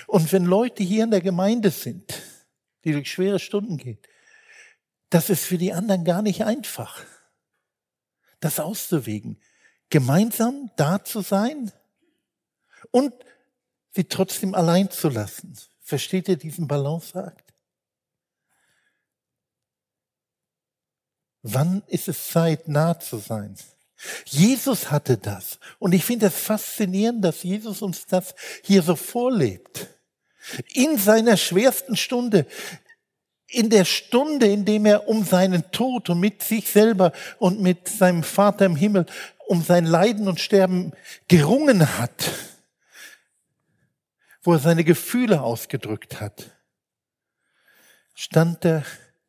Und 0.07 0.33
wenn 0.33 0.45
Leute 0.45 0.83
hier 0.83 1.05
in 1.05 1.11
der 1.11 1.21
Gemeinde 1.21 1.71
sind, 1.71 2.23
die 2.85 2.93
durch 2.93 3.11
schwere 3.11 3.39
Stunden 3.39 3.77
gehen, 3.77 3.99
das 5.11 5.31
ist 5.31 5.45
für 5.45 5.59
die 5.59 5.73
anderen 5.73 6.05
gar 6.05 6.23
nicht 6.23 6.45
einfach, 6.45 7.05
das 8.41 8.61
auszuwägen. 8.61 9.41
Gemeinsam 9.91 10.71
da 10.77 11.05
zu 11.05 11.21
sein 11.21 11.73
und 12.91 13.15
sie 13.93 14.05
trotzdem 14.05 14.55
allein 14.55 14.91
zu 14.91 15.09
lassen. 15.09 15.57
Versteht 15.81 16.29
ihr 16.29 16.37
diesen 16.37 16.67
Balanceakt? 16.67 17.44
Wann 21.47 21.83
ist 21.89 22.09
es 22.09 22.29
Zeit, 22.29 22.69
nah 22.69 22.99
zu 22.99 23.19
sein? 23.19 23.55
Jesus 24.25 24.91
hatte 24.91 25.19
das. 25.19 25.59
Und 25.79 25.93
ich 25.93 26.03
finde 26.03 26.27
es 26.27 26.35
faszinierend, 26.35 27.23
dass 27.23 27.43
Jesus 27.43 27.83
uns 27.83 28.07
das 28.07 28.35
hier 28.63 28.83
so 28.83 28.97
vorlebt. 28.97 29.89
In 30.73 30.97
seiner 30.97 31.37
schwersten 31.37 31.97
Stunde, 31.97 32.47
in 33.47 33.69
der 33.69 33.85
Stunde, 33.85 34.47
in 34.47 34.65
dem 34.65 34.87
er 34.87 35.07
um 35.07 35.23
seinen 35.23 35.71
Tod 35.71 36.09
und 36.09 36.19
mit 36.19 36.43
sich 36.43 36.71
selber 36.71 37.13
und 37.39 37.61
mit 37.61 37.89
seinem 37.89 38.23
Vater 38.23 38.65
im 38.65 38.77
Himmel 38.77 39.05
um 39.47 39.63
sein 39.63 39.85
Leiden 39.85 40.27
und 40.29 40.41
Sterben 40.41 40.93
gerungen 41.29 41.99
hat, 41.99 42.33
wo 44.43 44.55
er 44.55 44.61
seine 44.61 44.85
Gefühle 44.85 45.43
ausgedrückt 45.43 46.23
hat, 46.23 46.53
stand 48.15 48.65
er 48.65 48.83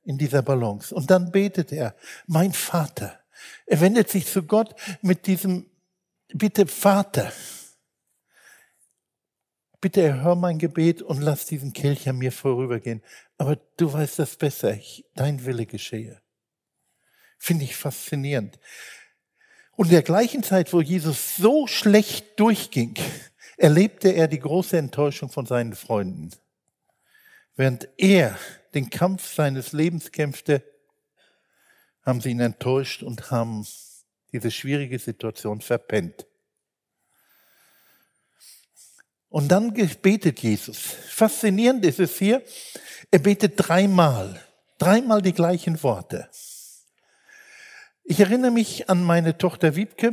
in 0.05 0.17
dieser 0.17 0.41
Balance. 0.41 0.93
Und 0.93 1.11
dann 1.11 1.31
betet 1.31 1.71
er, 1.71 1.95
mein 2.27 2.53
Vater. 2.53 3.19
Er 3.65 3.81
wendet 3.81 4.09
sich 4.09 4.27
zu 4.27 4.43
Gott 4.43 4.75
mit 5.01 5.27
diesem, 5.27 5.69
bitte 6.29 6.67
Vater, 6.67 7.33
bitte 9.81 10.01
erhör 10.01 10.35
mein 10.35 10.57
Gebet 10.57 11.01
und 11.01 11.21
lass 11.21 11.45
diesen 11.45 11.73
Kelch 11.73 12.07
an 12.07 12.17
mir 12.17 12.31
vorübergehen. 12.31 13.03
Aber 13.37 13.57
du 13.77 13.91
weißt 13.91 14.19
das 14.19 14.35
besser, 14.37 14.73
ich, 14.73 15.05
dein 15.15 15.45
Wille 15.45 15.65
geschehe. 15.65 16.21
Finde 17.37 17.65
ich 17.65 17.75
faszinierend. 17.75 18.57
Und 19.75 19.87
in 19.87 19.91
der 19.91 20.03
gleichen 20.03 20.41
Zeit, 20.41 20.71
wo 20.71 20.81
Jesus 20.81 21.35
so 21.35 21.67
schlecht 21.67 22.39
durchging, 22.39 22.95
erlebte 23.57 24.09
er 24.09 24.27
die 24.27 24.39
große 24.39 24.77
Enttäuschung 24.77 25.29
von 25.29 25.45
seinen 25.45 25.75
Freunden. 25.75 26.31
Während 27.55 27.87
er 27.97 28.37
den 28.73 28.89
Kampf 28.89 29.33
seines 29.33 29.71
Lebens 29.71 30.11
kämpfte, 30.11 30.63
haben 32.01 32.21
sie 32.21 32.31
ihn 32.31 32.39
enttäuscht 32.39 33.01
und 33.01 33.31
haben 33.31 33.65
diese 34.31 34.51
schwierige 34.51 34.99
Situation 34.99 35.61
verpennt. 35.61 36.27
Und 39.29 39.49
dann 39.49 39.73
betet 39.73 40.39
Jesus. 40.39 40.77
Faszinierend 40.77 41.85
ist 41.85 41.99
es 41.99 42.17
hier, 42.17 42.43
er 43.11 43.19
betet 43.19 43.53
dreimal, 43.55 44.41
dreimal 44.77 45.21
die 45.21 45.33
gleichen 45.33 45.81
Worte. 45.83 46.29
Ich 48.03 48.19
erinnere 48.19 48.51
mich 48.51 48.89
an 48.89 49.03
meine 49.03 49.37
Tochter 49.37 49.75
Wiebke. 49.75 50.11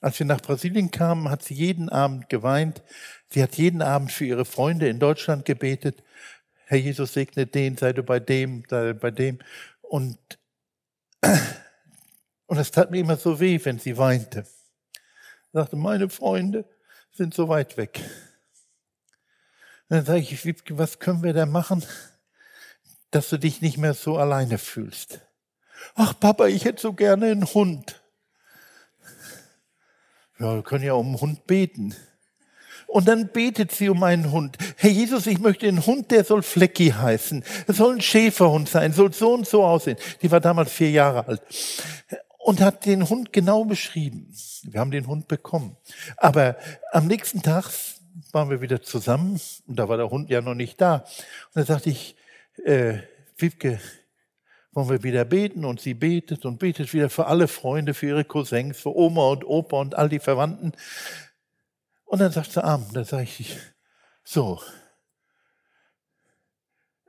Als 0.00 0.18
wir 0.18 0.26
nach 0.26 0.40
Brasilien 0.40 0.90
kamen, 0.90 1.30
hat 1.30 1.42
sie 1.42 1.54
jeden 1.54 1.88
Abend 1.88 2.28
geweint. 2.28 2.82
Sie 3.30 3.42
hat 3.42 3.56
jeden 3.56 3.82
Abend 3.82 4.12
für 4.12 4.24
ihre 4.24 4.44
Freunde 4.44 4.88
in 4.88 4.98
Deutschland 4.98 5.44
gebetet. 5.44 6.02
Herr 6.70 6.76
Jesus 6.76 7.14
segne 7.14 7.46
den, 7.46 7.78
sei 7.78 7.94
du 7.94 8.02
bei 8.02 8.20
dem, 8.20 8.62
sei 8.68 8.92
bei 8.92 9.10
dem. 9.10 9.38
Und, 9.80 10.18
und 12.44 12.58
es 12.58 12.70
tat 12.70 12.90
mir 12.90 13.00
immer 13.00 13.16
so 13.16 13.40
weh, 13.40 13.58
wenn 13.64 13.78
sie 13.78 13.96
weinte. 13.96 14.40
Ich 14.90 15.52
sagte, 15.54 15.76
meine 15.76 16.10
Freunde 16.10 16.68
sind 17.10 17.32
so 17.32 17.48
weit 17.48 17.78
weg. 17.78 17.98
Und 19.88 19.96
dann 19.96 20.04
sage 20.04 20.20
ich, 20.20 20.78
was 20.78 20.98
können 20.98 21.22
wir 21.22 21.32
da 21.32 21.46
machen, 21.46 21.82
dass 23.12 23.30
du 23.30 23.38
dich 23.38 23.62
nicht 23.62 23.78
mehr 23.78 23.94
so 23.94 24.18
alleine 24.18 24.58
fühlst? 24.58 25.22
Ach, 25.94 26.20
Papa, 26.20 26.48
ich 26.48 26.66
hätte 26.66 26.82
so 26.82 26.92
gerne 26.92 27.30
einen 27.30 27.46
Hund. 27.46 28.02
Ja, 30.38 30.54
wir 30.54 30.62
können 30.62 30.84
ja 30.84 30.92
um 30.92 31.06
einen 31.06 31.20
Hund 31.22 31.46
beten. 31.46 31.96
Und 32.88 33.06
dann 33.06 33.28
betet 33.28 33.70
sie 33.70 33.90
um 33.90 34.02
einen 34.02 34.32
Hund. 34.32 34.56
Herr 34.76 34.90
Jesus, 34.90 35.26
ich 35.26 35.38
möchte 35.38 35.68
einen 35.68 35.84
Hund, 35.84 36.10
der 36.10 36.24
soll 36.24 36.42
Flecki 36.42 36.88
heißen. 36.88 37.44
Es 37.66 37.76
soll 37.76 37.96
ein 37.96 38.00
Schäferhund 38.00 38.68
sein, 38.68 38.94
soll 38.94 39.12
so 39.12 39.34
und 39.34 39.46
so 39.46 39.62
aussehen. 39.62 39.98
Die 40.22 40.30
war 40.30 40.40
damals 40.40 40.72
vier 40.72 40.90
Jahre 40.90 41.28
alt. 41.28 41.42
Und 42.38 42.62
hat 42.62 42.86
den 42.86 43.06
Hund 43.06 43.30
genau 43.30 43.66
beschrieben. 43.66 44.34
Wir 44.62 44.80
haben 44.80 44.90
den 44.90 45.06
Hund 45.06 45.28
bekommen. 45.28 45.76
Aber 46.16 46.56
am 46.90 47.06
nächsten 47.06 47.42
Tag 47.42 47.66
waren 48.32 48.48
wir 48.48 48.62
wieder 48.62 48.80
zusammen 48.80 49.38
und 49.66 49.78
da 49.78 49.88
war 49.90 49.98
der 49.98 50.10
Hund 50.10 50.30
ja 50.30 50.40
noch 50.40 50.54
nicht 50.54 50.80
da. 50.80 50.96
Und 50.96 51.56
dann 51.56 51.66
sagte 51.66 51.90
ich, 51.90 52.16
äh, 52.64 53.00
Wiebke, 53.36 53.80
wollen 54.72 54.88
wir 54.88 55.02
wieder 55.02 55.24
beten 55.24 55.64
und 55.64 55.80
sie 55.80 55.94
betet 55.94 56.46
und 56.46 56.58
betet 56.58 56.94
wieder 56.94 57.10
für 57.10 57.26
alle 57.26 57.48
Freunde, 57.48 57.92
für 57.92 58.06
ihre 58.06 58.24
Cousins, 58.24 58.78
für 58.78 58.96
Oma 58.96 59.28
und 59.28 59.44
Opa 59.44 59.78
und 59.78 59.94
all 59.94 60.08
die 60.08 60.20
Verwandten. 60.20 60.72
Und 62.08 62.20
dann 62.20 62.32
sagt 62.32 62.52
sie 62.52 62.64
Arm, 62.64 62.86
dann 62.94 63.04
sage 63.04 63.24
ich, 63.24 63.56
so, 64.24 64.60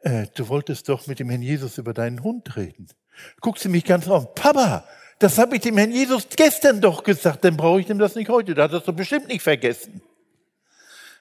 äh, 0.02 0.28
du 0.36 0.50
wolltest 0.50 0.90
doch 0.90 1.08
mit 1.08 1.20
dem 1.20 1.30
Herrn 1.30 1.42
Jesus 1.42 1.78
über 1.78 1.94
deinen 1.94 2.22
Hund 2.22 2.58
reden. 2.58 2.90
Guckt 3.40 3.60
sie 3.60 3.70
mich 3.70 3.86
ganz 3.86 4.10
auf, 4.10 4.36
Papa, 4.36 4.86
das 5.20 5.38
habe 5.38 5.56
ich 5.56 5.62
dem 5.62 5.78
Herrn 5.78 5.92
Jesus 5.92 6.28
gestern 6.36 6.82
doch 6.82 7.04
gesagt, 7.04 7.46
dann 7.46 7.56
brauche 7.56 7.80
ich 7.80 7.88
dem 7.88 7.98
das 7.98 8.16
nicht 8.16 8.30
heute. 8.30 8.54
Da 8.54 8.64
hat 8.64 8.74
er 8.74 8.82
doch 8.82 8.94
bestimmt 8.94 9.30
nicht 9.30 9.42
vergessen. 9.42 10.02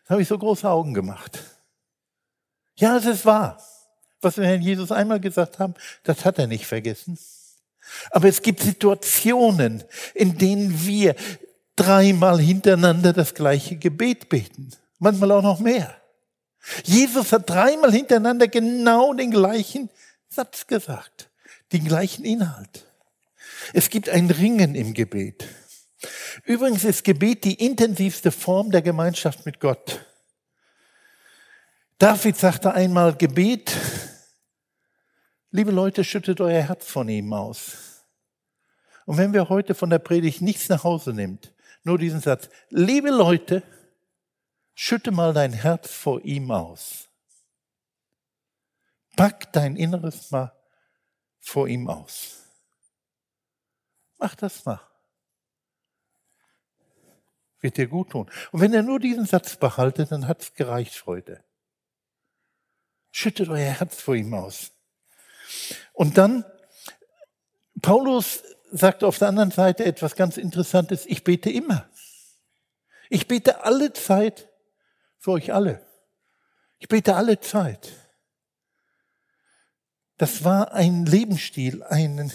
Da 0.07 0.11
habe 0.15 0.23
ich 0.23 0.29
so 0.29 0.39
große 0.39 0.69
Augen 0.69 0.93
gemacht. 0.93 1.39
Ja, 2.77 2.97
es 2.97 3.07
ist 3.07 3.27
wahr. 3.27 3.63
Was 4.21 4.39
wir 4.39 4.45
Herrn 4.45 4.63
Jesus 4.63 4.91
einmal 4.91 5.21
gesagt 5.21 5.61
haben, 5.61 5.75
das 6.03 6.25
hat 6.25 6.41
er 6.41 6.49
nicht 6.49 6.67
vergessen. 6.67 7.17
Aber 8.11 8.27
es 8.27 8.43
gibt 8.43 8.61
Situationen, 8.61 9.85
in 10.15 10.37
denen 10.37 10.85
wir 10.85 11.15
dreimal 11.79 12.41
hintereinander 12.41 13.13
das 13.13 13.35
gleiche 13.35 13.77
Gebet 13.77 14.29
beten. 14.29 14.71
Manchmal 14.99 15.33
auch 15.33 15.43
noch 15.43 15.61
mehr. 15.61 15.97
Jesus 16.85 17.33
hat 17.33 17.49
dreimal 17.49 17.93
hintereinander 17.93 18.49
genau 18.49 19.15
den 19.15 19.31
gleichen 19.31 19.89
Satz 20.29 20.67
gesagt. 20.67 21.31
Den 21.73 21.85
gleichen 21.85 22.25
Inhalt. 22.25 22.87
Es 23.73 23.91
gibt 23.91 24.09
ein 24.09 24.31
Ringen 24.31 24.75
im 24.75 24.95
Gebet. 24.95 25.47
Übrigens 26.45 26.85
ist 26.85 27.05
Gebet 27.05 27.45
die 27.45 27.65
intensivste 27.65 28.31
Form 28.31 28.71
der 28.71 28.83
Gemeinschaft 28.83 29.47
mit 29.47 29.61
Gott. 29.61 30.05
David 31.99 32.37
sagte 32.37 32.73
einmal, 32.73 33.15
Gebet, 33.17 33.73
liebe 35.51 35.73
Leute, 35.73 36.05
schüttet 36.05 36.41
euer 36.41 36.63
Herz 36.63 36.87
von 36.87 37.09
ihm 37.09 37.33
aus. 37.33 38.05
Und 39.05 39.17
wenn 39.17 39.33
wir 39.33 39.49
heute 39.49 39.75
von 39.75 39.91
der 39.91 39.99
Predigt 39.99 40.41
nichts 40.41 40.69
nach 40.69 40.85
Hause 40.85 41.13
nimmt, 41.13 41.53
nur 41.89 41.99
diesen 41.99 42.21
Satz. 42.21 42.49
Liebe 42.71 43.11
Leute, 43.11 43.63
schütte 44.75 45.11
mal 45.11 45.33
dein 45.33 45.53
Herz 45.53 45.91
vor 45.91 46.25
ihm 46.25 46.51
aus. 46.51 47.09
Pack 49.17 49.53
dein 49.53 49.75
Inneres 49.75 50.31
mal 50.31 50.53
vor 51.41 51.67
ihm 51.67 51.89
aus. 51.89 52.45
Mach 54.19 54.35
das 54.37 54.65
mal. 54.65 54.81
Wird 57.61 57.77
dir 57.77 57.89
gut 57.89 58.11
tun. 58.11 58.31
Und 58.53 58.61
wenn 58.61 58.73
ihr 58.73 58.83
nur 58.83 59.01
diesen 59.01 59.27
Satz 59.27 59.57
behaltet, 59.57 60.13
dann 60.13 60.29
hat's 60.29 60.55
gereicht, 60.55 60.95
Freunde. 60.95 61.43
Schüttet 63.11 63.49
euer 63.49 63.73
Herz 63.73 64.01
vor 64.01 64.15
ihm 64.15 64.33
aus. 64.35 64.71
Und 65.93 66.19
dann, 66.19 66.45
Paulus 67.81 68.45
sagt 68.71 69.05
auf 69.05 69.19
der 69.19 69.29
anderen 69.29 69.51
Seite 69.51 69.85
etwas 69.85 70.17
ganz 70.17 70.37
Interessantes. 70.37 71.07
Ich 71.07 71.25
bete 71.25 71.51
immer. 71.51 71.89
Ich 73.11 73.29
bete 73.29 73.65
alle 73.65 73.93
Zeit 73.93 74.49
für 75.19 75.33
euch 75.33 75.53
alle. 75.53 75.81
Ich 76.79 76.89
bete 76.89 77.17
alle 77.17 77.41
Zeit. 77.41 77.91
Das 80.17 80.45
war 80.45 80.73
ein 80.73 81.07
Lebensstil, 81.07 81.83
ein, 81.85 82.33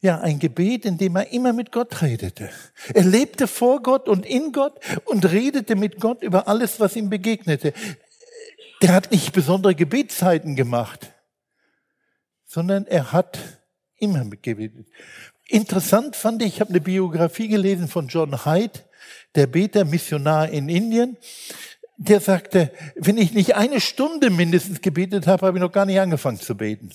ja, 0.00 0.20
ein 0.20 0.38
Gebet, 0.38 0.84
in 0.84 0.98
dem 0.98 1.16
er 1.16 1.32
immer 1.32 1.52
mit 1.52 1.72
Gott 1.72 2.02
redete. 2.02 2.50
Er 2.94 3.04
lebte 3.04 3.46
vor 3.46 3.82
Gott 3.82 4.08
und 4.08 4.26
in 4.26 4.52
Gott 4.52 4.80
und 5.04 5.24
redete 5.30 5.76
mit 5.76 6.00
Gott 6.00 6.22
über 6.22 6.48
alles, 6.48 6.80
was 6.80 6.96
ihm 6.96 7.10
begegnete. 7.10 7.72
Der 8.82 8.92
hat 8.92 9.10
nicht 9.10 9.32
besondere 9.32 9.74
Gebetszeiten 9.74 10.56
gemacht, 10.56 11.12
sondern 12.44 12.86
er 12.86 13.12
hat 13.12 13.38
Immer 13.98 14.24
mitgebetet. 14.24 14.86
Interessant 15.46 16.14
fand 16.14 16.42
ich, 16.42 16.54
ich 16.54 16.60
habe 16.60 16.70
eine 16.70 16.80
Biografie 16.80 17.48
gelesen 17.48 17.88
von 17.88 18.08
John 18.08 18.44
Hyde, 18.44 18.80
der 19.34 19.46
Beter, 19.46 19.84
Missionar 19.84 20.48
in 20.48 20.68
Indien. 20.68 21.16
Der 21.96 22.20
sagte, 22.20 22.70
wenn 22.94 23.18
ich 23.18 23.32
nicht 23.32 23.56
eine 23.56 23.80
Stunde 23.80 24.30
mindestens 24.30 24.80
gebetet 24.80 25.26
habe, 25.26 25.46
habe 25.46 25.58
ich 25.58 25.62
noch 25.62 25.72
gar 25.72 25.84
nicht 25.84 25.98
angefangen 25.98 26.38
zu 26.38 26.56
beten. 26.56 26.92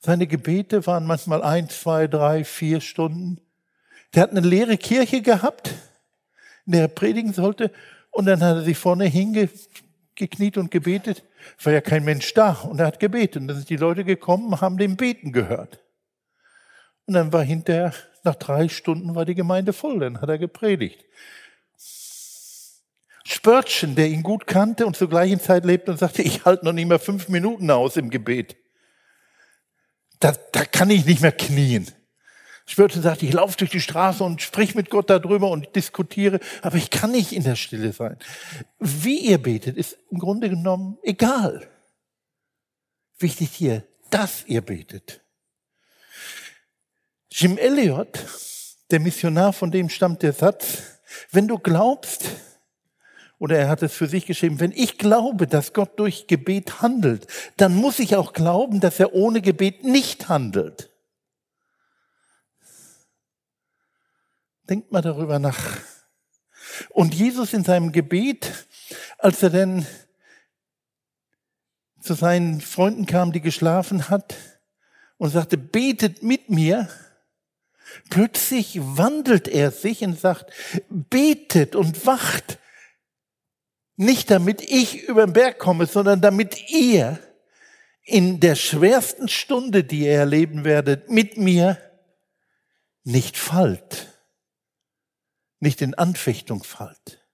Seine 0.00 0.26
Gebete 0.26 0.86
waren 0.86 1.06
manchmal 1.06 1.42
ein, 1.42 1.68
zwei, 1.70 2.06
drei, 2.06 2.44
vier 2.44 2.80
Stunden. 2.80 3.40
Der 4.14 4.22
hat 4.22 4.30
eine 4.30 4.40
leere 4.40 4.76
Kirche 4.76 5.22
gehabt, 5.22 5.74
in 6.66 6.72
der 6.72 6.82
er 6.82 6.88
predigen 6.88 7.32
sollte. 7.32 7.72
Und 8.10 8.26
dann 8.26 8.42
hat 8.42 8.56
er 8.56 8.62
sich 8.64 8.76
vorne 8.76 9.06
hingekniet 9.06 10.58
und 10.58 10.70
gebetet. 10.70 11.24
War 11.62 11.72
ja 11.72 11.80
kein 11.80 12.04
Mensch 12.04 12.34
da. 12.34 12.52
Und 12.52 12.80
er 12.80 12.86
hat 12.86 13.00
gebetet. 13.00 13.42
Und 13.42 13.48
dann 13.48 13.56
sind 13.56 13.70
die 13.70 13.76
Leute 13.76 14.04
gekommen, 14.04 14.60
haben 14.60 14.78
dem 14.78 14.96
Beten 14.96 15.32
gehört. 15.32 15.80
Und 17.06 17.14
dann 17.14 17.32
war 17.32 17.42
hinterher, 17.42 17.94
nach 18.24 18.34
drei 18.34 18.68
Stunden 18.68 19.14
war 19.14 19.24
die 19.24 19.34
Gemeinde 19.34 19.72
voll. 19.72 20.00
Dann 20.00 20.20
hat 20.20 20.28
er 20.28 20.38
gepredigt. 20.38 21.04
Spörtchen, 23.24 23.94
der 23.94 24.08
ihn 24.08 24.22
gut 24.22 24.46
kannte 24.46 24.86
und 24.86 24.96
zur 24.96 25.10
gleichen 25.10 25.38
Zeit 25.38 25.64
lebte 25.64 25.90
und 25.90 25.98
sagte, 25.98 26.22
ich 26.22 26.44
halte 26.46 26.64
noch 26.64 26.72
nicht 26.72 26.88
mehr 26.88 26.98
fünf 26.98 27.28
Minuten 27.28 27.70
aus 27.70 27.96
im 27.96 28.08
Gebet. 28.08 28.56
Da, 30.18 30.32
da 30.52 30.64
kann 30.64 30.90
ich 30.90 31.04
nicht 31.04 31.20
mehr 31.20 31.32
knien. 31.32 31.86
Spörtchen 32.70 33.00
sagte, 33.00 33.24
ich 33.24 33.32
laufe 33.32 33.56
durch 33.56 33.70
die 33.70 33.80
Straße 33.80 34.22
und 34.22 34.42
sprich 34.42 34.74
mit 34.74 34.90
Gott 34.90 35.08
darüber 35.08 35.50
und 35.50 35.74
diskutiere, 35.74 36.38
aber 36.60 36.76
ich 36.76 36.90
kann 36.90 37.12
nicht 37.12 37.32
in 37.32 37.42
der 37.42 37.56
Stille 37.56 37.94
sein. 37.94 38.18
Wie 38.78 39.18
ihr 39.20 39.38
betet, 39.38 39.78
ist 39.78 39.96
im 40.10 40.18
Grunde 40.18 40.50
genommen 40.50 40.98
egal. 41.02 41.66
Wichtig 43.18 43.52
hier, 43.52 43.84
dass 44.10 44.44
ihr 44.46 44.60
betet. 44.60 45.22
Jim 47.32 47.56
Elliot, 47.56 48.22
der 48.90 49.00
Missionar, 49.00 49.54
von 49.54 49.70
dem 49.70 49.88
stammt 49.88 50.22
der 50.22 50.34
Satz, 50.34 50.82
wenn 51.32 51.48
du 51.48 51.58
glaubst, 51.58 52.26
oder 53.38 53.56
er 53.56 53.70
hat 53.70 53.82
es 53.82 53.94
für 53.94 54.08
sich 54.08 54.26
geschrieben, 54.26 54.60
wenn 54.60 54.72
ich 54.72 54.98
glaube, 54.98 55.46
dass 55.46 55.72
Gott 55.72 55.98
durch 55.98 56.26
Gebet 56.26 56.82
handelt, 56.82 57.28
dann 57.56 57.74
muss 57.74 57.98
ich 57.98 58.14
auch 58.14 58.34
glauben, 58.34 58.80
dass 58.80 59.00
er 59.00 59.14
ohne 59.14 59.40
Gebet 59.40 59.84
nicht 59.84 60.28
handelt. 60.28 60.90
Denkt 64.68 64.92
mal 64.92 65.02
darüber 65.02 65.38
nach. 65.38 65.78
Und 66.90 67.14
Jesus 67.14 67.52
in 67.52 67.64
seinem 67.64 67.92
Gebet, 67.92 68.66
als 69.18 69.42
er 69.42 69.50
denn 69.50 69.86
zu 72.00 72.14
seinen 72.14 72.60
Freunden 72.60 73.06
kam, 73.06 73.32
die 73.32 73.40
geschlafen 73.40 74.08
hat, 74.08 74.34
und 75.16 75.30
sagte, 75.30 75.58
betet 75.58 76.22
mit 76.22 76.48
mir, 76.48 76.88
plötzlich 78.08 78.78
wandelt 78.80 79.48
er 79.48 79.72
sich 79.72 80.02
und 80.02 80.18
sagt, 80.18 80.52
betet 80.88 81.74
und 81.74 82.06
wacht 82.06 82.58
nicht 83.98 84.30
damit 84.30 84.62
ich 84.62 85.08
über 85.08 85.26
den 85.26 85.32
Berg 85.32 85.58
komme, 85.58 85.86
sondern 85.86 86.20
damit 86.20 86.70
ihr 86.70 87.18
in 88.04 88.38
der 88.38 88.54
schwersten 88.54 89.28
Stunde, 89.28 89.82
die 89.82 90.04
ihr 90.04 90.12
erleben 90.12 90.64
werdet, 90.64 91.10
mit 91.10 91.36
mir 91.36 91.78
nicht 93.02 93.36
fallt, 93.36 94.17
nicht 95.60 95.82
in 95.82 95.94
Anfechtung 95.94 96.62
fallt. 96.62 97.24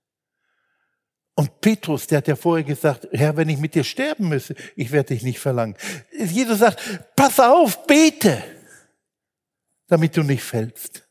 Und 1.35 1.61
Petrus, 1.61 2.07
der 2.07 2.19
hat 2.19 2.29
ja 2.29 2.37
vorher 2.37 2.65
gesagt, 2.65 3.09
Herr, 3.13 3.37
wenn 3.37 3.49
ich 3.49 3.59
mit 3.59 3.75
dir 3.75 3.83
sterben 3.83 4.29
müsse, 4.29 4.55
ich 4.77 4.93
werde 4.93 5.15
dich 5.15 5.25
nicht 5.25 5.41
verlangen. 5.41 5.77
Jesus 6.13 6.61
sagt, 6.61 7.17
pass 7.17 7.41
auf, 7.41 7.87
bete, 7.87 8.43
damit 9.89 10.17
du 10.17 10.23
nicht 10.23 10.45
fällst. 10.45 11.03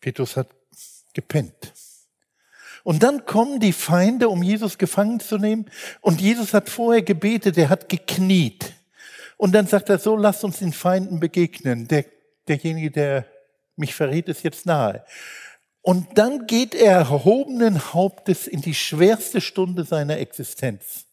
Petrus 0.00 0.36
hat 0.36 0.48
gepennt. 1.14 1.72
Und 2.82 3.02
dann 3.02 3.26
kommen 3.26 3.60
die 3.60 3.72
Feinde, 3.72 4.28
um 4.28 4.42
Jesus 4.42 4.78
gefangen 4.78 5.20
zu 5.20 5.36
nehmen. 5.36 5.70
Und 6.00 6.20
Jesus 6.20 6.54
hat 6.54 6.68
vorher 6.68 7.02
gebetet, 7.02 7.58
er 7.58 7.68
hat 7.68 7.88
gekniet. 7.88 8.72
Und 9.36 9.52
dann 9.52 9.66
sagt 9.66 9.88
er 9.88 9.98
so, 9.98 10.16
lasst 10.16 10.42
uns 10.42 10.58
den 10.58 10.72
Feinden 10.72 11.20
begegnen. 11.20 11.86
Der, 11.86 12.06
derjenige, 12.48 12.90
der 12.90 13.26
mich 13.76 13.94
verrät, 13.94 14.28
ist 14.28 14.42
jetzt 14.42 14.66
nahe. 14.66 15.04
Und 15.82 16.18
dann 16.18 16.46
geht 16.46 16.74
er 16.74 16.92
erhobenen 16.92 17.94
Hauptes 17.94 18.46
in 18.46 18.60
die 18.60 18.74
schwerste 18.74 19.40
Stunde 19.40 19.84
seiner 19.84 20.18
Existenz. 20.18 21.06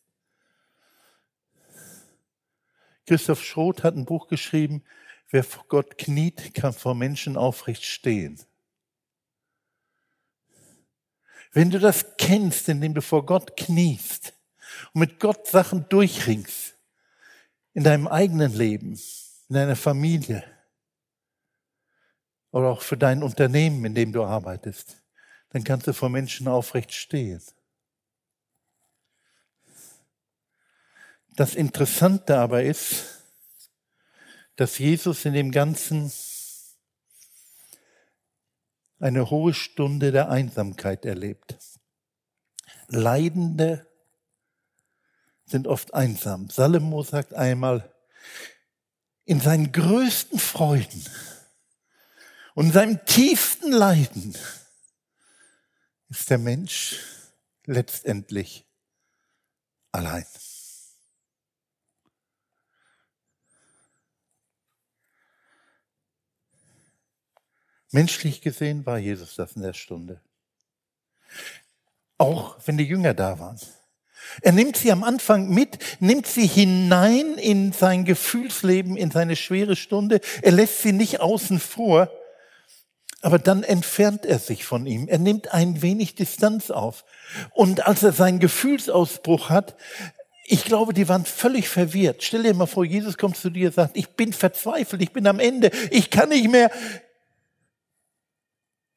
Christoph 3.05 3.43
Schroth 3.43 3.83
hat 3.83 3.95
ein 3.95 4.05
Buch 4.05 4.27
geschrieben, 4.27 4.83
wer 5.29 5.43
vor 5.43 5.65
Gott 5.67 5.97
kniet, 5.97 6.53
kann 6.55 6.73
vor 6.73 6.95
Menschen 6.95 7.37
aufrecht 7.37 7.85
stehen. 7.85 8.39
Wenn 11.51 11.69
du 11.69 11.79
das 11.79 12.17
kennst, 12.17 12.67
indem 12.67 12.95
du 12.95 13.01
vor 13.01 13.25
Gott 13.25 13.55
kniest 13.55 14.33
und 14.93 14.99
mit 14.99 15.19
Gott 15.19 15.47
Sachen 15.47 15.87
durchringst, 15.87 16.75
in 17.73 17.83
deinem 17.83 18.07
eigenen 18.07 18.53
Leben, 18.53 18.99
in 19.49 19.55
deiner 19.55 19.75
Familie 19.75 20.43
oder 22.55 22.69
auch 22.69 22.81
für 22.81 22.95
dein 22.95 23.21
Unternehmen, 23.21 23.83
in 23.83 23.93
dem 23.93 24.13
du 24.13 24.23
arbeitest, 24.23 25.03
dann 25.49 25.65
kannst 25.65 25.87
du 25.87 25.93
vor 25.93 26.07
Menschen 26.07 26.47
aufrecht 26.47 26.93
stehen. 26.93 27.41
Das 31.35 31.53
Interessante 31.53 32.37
aber 32.37 32.63
ist, 32.63 33.25
dass 34.55 34.77
Jesus 34.77 35.25
in 35.25 35.33
dem 35.33 35.51
Ganzen 35.51 36.09
eine 38.99 39.29
hohe 39.29 39.53
Stunde 39.53 40.13
der 40.13 40.29
Einsamkeit 40.29 41.03
erlebt. 41.03 41.57
Leidende 42.87 43.85
sind 45.45 45.67
oft 45.67 45.93
einsam. 45.93 46.49
Salomo 46.49 47.03
sagt 47.03 47.33
einmal, 47.33 47.93
in 49.25 49.41
seinen 49.41 49.73
größten 49.73 50.39
Freuden 50.39 51.03
und 52.55 52.67
in 52.67 52.71
seinem 52.71 53.05
tiefsten 53.05 53.71
Leiden 53.71 54.35
ist 56.09 56.29
der 56.29 56.37
Mensch 56.37 56.99
letztendlich 57.65 58.65
allein. 59.91 60.25
Menschlich 67.91 68.41
gesehen 68.41 68.85
war 68.85 68.97
Jesus 68.97 69.35
das 69.35 69.53
in 69.53 69.61
der 69.61 69.73
Stunde. 69.73 70.21
Auch 72.17 72.57
wenn 72.65 72.77
die 72.77 72.83
Jünger 72.83 73.13
da 73.13 73.39
waren. 73.39 73.59
Er 74.41 74.53
nimmt 74.53 74.77
sie 74.77 74.91
am 74.91 75.03
Anfang 75.03 75.49
mit, 75.49 75.77
nimmt 75.99 76.25
sie 76.25 76.47
hinein 76.47 77.37
in 77.37 77.73
sein 77.73 78.05
Gefühlsleben, 78.05 78.97
in 78.97 79.11
seine 79.11 79.35
schwere 79.35 79.75
Stunde. 79.75 80.21
Er 80.41 80.51
lässt 80.51 80.81
sie 80.81 80.93
nicht 80.93 81.19
außen 81.19 81.59
vor, 81.59 82.09
aber 83.25 83.39
dann 83.39 83.63
entfernt 83.63 84.23
er 84.23 84.37
sich 84.37 84.65
von 84.65 84.85
ihm. 84.85 85.07
Er 85.07 85.17
nimmt 85.17 85.51
ein 85.51 85.81
wenig 85.81 86.13
Distanz 86.13 86.69
auf. 86.69 87.03
Und 87.55 87.87
als 87.87 88.03
er 88.03 88.11
seinen 88.11 88.37
Gefühlsausbruch 88.37 89.49
hat, 89.49 89.75
ich 90.43 90.63
glaube, 90.63 90.93
die 90.93 91.09
waren 91.09 91.25
völlig 91.25 91.67
verwirrt. 91.67 92.21
Stell 92.21 92.43
dir 92.43 92.53
mal 92.53 92.67
vor, 92.67 92.85
Jesus 92.85 93.17
kommt 93.17 93.35
zu 93.35 93.49
dir 93.49 93.69
und 93.69 93.73
sagt, 93.73 93.97
ich 93.97 94.09
bin 94.09 94.31
verzweifelt, 94.31 95.01
ich 95.01 95.11
bin 95.11 95.25
am 95.25 95.39
Ende, 95.39 95.71
ich 95.89 96.11
kann 96.11 96.29
nicht 96.29 96.51
mehr, 96.51 96.69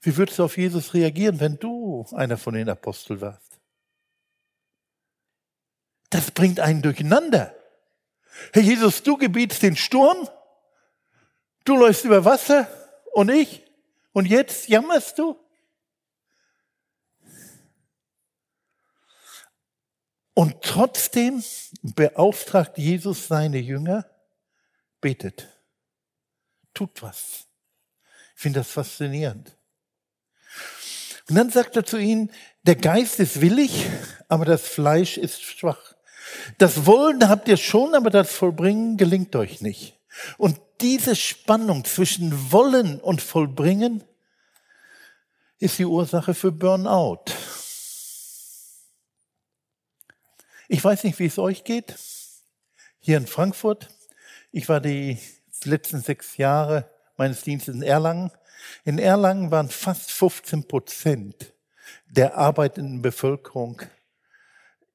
wie 0.03 0.15
würdest 0.19 0.39
du 0.41 0.45
auf 0.45 0.59
Jesus 0.59 0.93
reagieren, 0.93 1.41
wenn 1.41 1.59
du 1.59 2.05
einer 2.13 2.37
von 2.37 2.53
den 2.53 2.69
Aposteln 2.69 3.23
warst? 3.23 3.59
Das 6.11 6.33
bringt 6.33 6.61
einen 6.61 6.83
durcheinander. 6.83 7.55
Herr 8.53 8.63
Jesus, 8.63 9.03
du 9.03 9.17
gebietst 9.17 9.63
den 9.63 9.75
Sturm, 9.75 10.29
du 11.65 11.79
läufst 11.79 12.05
über 12.05 12.27
Wasser 12.27 12.69
und 13.15 13.31
ich, 13.31 13.65
und 14.13 14.27
jetzt 14.27 14.69
jammerst 14.69 15.19
du? 15.19 15.39
Und 20.35 20.63
trotzdem 20.63 21.43
beauftragt 21.83 22.79
Jesus 22.79 23.27
seine 23.27 23.59
Jünger, 23.59 24.09
betet, 25.01 25.49
tut 26.75 27.03
was. 27.03 27.49
Ich 28.37 28.43
finde 28.43 28.61
das 28.61 28.71
faszinierend. 28.71 29.57
Und 31.29 31.35
dann 31.35 31.51
sagt 31.51 31.77
er 31.77 31.85
zu 31.85 31.99
ihnen, 31.99 32.31
der 32.63 32.77
Geist 32.77 33.19
ist 33.19 33.41
willig, 33.41 33.87
aber 34.29 34.45
das 34.45 34.63
Fleisch 34.63 35.19
ist 35.19 35.43
schwach. 35.43 35.95
Das 36.57 36.87
Wollen 36.87 37.29
habt 37.29 37.49
ihr 37.49 37.57
schon, 37.57 37.95
aber 37.95 38.11
das 38.11 38.33
Vollbringen 38.33 38.97
gelingt 38.97 39.35
euch 39.35 39.61
nicht. 39.61 39.99
Und 40.37 40.61
diese 40.81 41.17
Spannung 41.17 41.85
zwischen 41.85 42.53
Wollen 42.53 43.01
und 43.01 43.23
Vollbringen 43.23 44.05
ist 45.59 45.79
die 45.79 45.85
Ursache 45.85 46.35
für 46.35 46.53
Burnout. 46.53 47.25
Ich 50.69 50.85
weiß 50.85 51.05
nicht, 51.05 51.19
wie 51.19 51.27
es 51.27 51.39
euch 51.39 51.65
geht. 51.65 51.97
Hier 53.01 53.17
in 53.17 53.27
Frankfurt. 53.27 53.89
Ich 54.53 54.69
war 54.69 54.81
die 54.81 55.19
letzten 55.65 56.01
sechs 56.01 56.37
Jahre 56.37 56.91
meines 57.17 57.43
Dienstes 57.43 57.75
in 57.75 57.83
Erlangen 57.83 58.31
in 58.85 58.99
Erlangen 58.99 59.51
waren 59.51 59.69
fast 59.69 60.11
15 60.13 60.67
Prozent 60.67 61.53
der 62.09 62.37
arbeitenden 62.37 63.03
Bevölkerung 63.03 63.83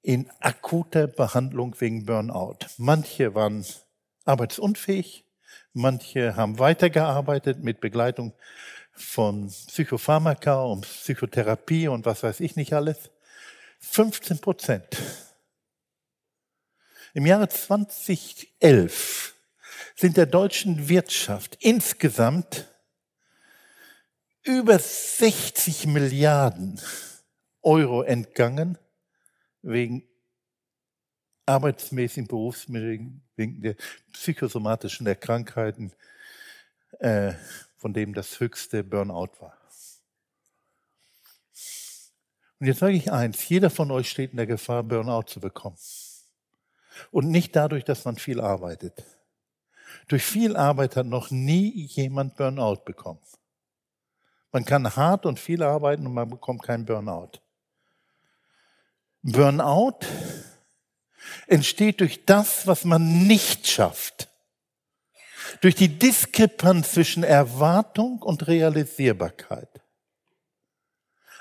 in 0.02 0.30
akuter 0.40 1.08
Behandlung 1.08 1.76
wegen 1.80 2.06
Burnout. 2.06 2.58
Manche 2.78 3.36
waren 3.36 3.66
arbeitsunfähig, 4.26 5.23
manche 5.74 6.36
haben 6.36 6.60
weitergearbeitet 6.60 7.64
mit 7.64 7.82
Begleitung 7.82 8.34
von 8.94 9.48
Psychopharmaka 9.48 10.62
und 10.64 10.82
Psychotherapie 10.82 11.88
und 11.88 12.06
was 12.06 12.24
weiß 12.24 12.40
ich 12.40 12.56
nicht 12.56 12.74
alles. 12.74 13.10
15 13.80 14.40
Prozent. 14.40 14.98
Im 17.14 17.26
Jahre 17.26 17.50
2011 17.50 19.36
sind 19.96 20.18
der 20.18 20.26
deutschen 20.26 20.90
Wirtschaft 20.90 21.58
insgesamt 21.60 22.68
über 24.44 24.78
60 24.78 25.88
Milliarden 25.88 26.80
Euro 27.62 28.04
entgangen 28.04 28.78
wegen 29.62 30.08
arbeitsmäßigen 31.46 32.28
Berufsmitteln, 32.28 33.23
wegen 33.36 33.62
der 33.62 33.76
psychosomatischen 34.12 35.08
Erkrankheiten, 35.08 35.94
äh, 37.00 37.34
von 37.78 37.94
dem 37.94 38.14
das 38.14 38.40
höchste 38.40 38.84
Burnout 38.84 39.32
war. 39.40 39.58
Und 42.60 42.68
jetzt 42.68 42.80
sage 42.80 42.94
ich 42.94 43.12
eins, 43.12 43.50
jeder 43.50 43.70
von 43.70 43.92
euch 43.92 44.10
steht 44.10 44.32
in 44.32 44.38
der 44.38 44.48
Gefahr, 44.48 44.84
Burnout 44.84 45.24
zu 45.24 45.42
bekommen. 45.42 45.76
Und 47.12 47.30
nicht 47.30 47.56
dadurch, 47.56 47.84
dass 47.84 48.06
man 48.06 48.16
viel 48.16 48.40
arbeitet. 48.40 49.04
Durch 50.08 50.24
viel 50.24 50.56
Arbeit 50.56 50.96
hat 50.96 51.06
noch 51.06 51.30
nie 51.30 51.88
jemand 51.88 52.36
Burnout 52.38 52.86
bekommen. 52.86 53.20
Man 54.54 54.64
kann 54.66 54.96
hart 54.96 55.26
und 55.26 55.40
viel 55.40 55.64
arbeiten 55.64 56.06
und 56.06 56.14
man 56.14 56.30
bekommt 56.30 56.64
keinen 56.64 56.86
Burnout. 56.86 57.32
Burnout 59.24 60.00
entsteht 61.48 62.00
durch 62.00 62.26
das, 62.26 62.68
was 62.68 62.86
man 62.86 63.28
nicht 63.28 63.68
schafft. 63.68 64.30
Durch 65.62 65.76
die 65.76 65.88
Diskrepanz 65.88 66.94
zwischen 66.94 67.24
Erwartung 67.24 68.22
und 68.22 68.48
Realisierbarkeit. 68.48 69.70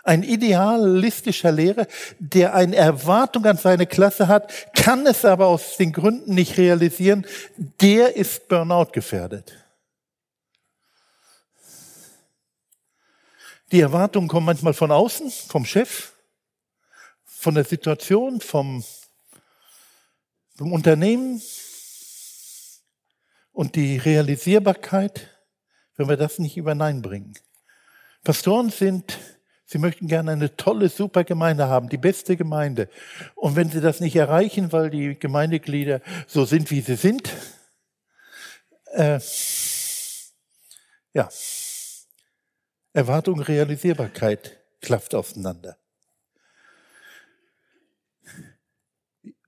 Ein 0.05 0.25
idealistischer 0.25 1.53
Lehrer, 1.53 1.87
der 2.19 2.55
eine 2.55 2.75
Erwartung 2.75 3.47
an 3.47 3.57
seine 3.57 3.87
Klasse 3.87 4.27
hat, 4.27 4.53
kann 4.75 5.07
es 5.07 5.25
aber 5.25 5.47
aus 5.47 5.77
den 5.77 5.93
Gründen 5.93 6.35
nicht 6.35 6.59
realisieren, 6.59 7.25
der 7.57 8.17
ist 8.17 8.49
Burnout 8.49 8.91
gefährdet. 8.93 9.53
Die 13.71 13.81
Erwartungen 13.81 14.29
kommen 14.29 14.47
manchmal 14.47 14.75
von 14.75 14.91
außen, 14.91 15.31
vom 15.31 15.65
Chef, 15.65 16.13
von 17.25 17.55
der 17.55 17.65
Situation, 17.65 18.41
vom, 18.41 18.85
vom 20.63 20.73
Unternehmen. 20.73 21.43
Und 23.51 23.75
die 23.75 23.99
Realisierbarkeit, 23.99 25.29
wenn 25.97 26.09
wir 26.09 26.17
das 26.17 26.39
nicht 26.39 26.57
übereinbringen. 26.57 27.35
Pastoren 28.23 28.71
sind, 28.71 29.19
sie 29.65 29.79
möchten 29.79 30.07
gerne 30.07 30.31
eine 30.31 30.57
tolle, 30.57 30.89
super 30.89 31.25
Gemeinde 31.25 31.67
haben, 31.67 31.89
die 31.89 31.99
beste 31.99 32.37
Gemeinde. 32.37 32.89
Und 33.35 33.57
wenn 33.57 33.71
sie 33.71 33.81
das 33.81 33.99
nicht 33.99 34.15
erreichen, 34.15 34.71
weil 34.71 34.89
die 34.89 35.19
Gemeindeglieder 35.19 36.01
so 36.29 36.45
sind, 36.45 36.71
wie 36.71 36.81
sie 36.81 36.95
sind, 36.95 37.31
äh, 38.93 39.19
ja, 41.13 41.29
Erwartung, 42.93 43.41
Realisierbarkeit 43.41 44.61
klafft 44.81 45.15
auseinander. 45.17 45.77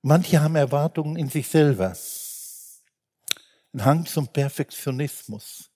Manche 0.06 0.42
haben 0.42 0.54
Erwartungen 0.54 1.16
in 1.16 1.30
sich 1.30 1.48
selber. 1.48 1.96
Ein 3.72 3.84
Hang 3.86 4.04
zum 4.04 4.28
Perfektionismus. 4.28 5.70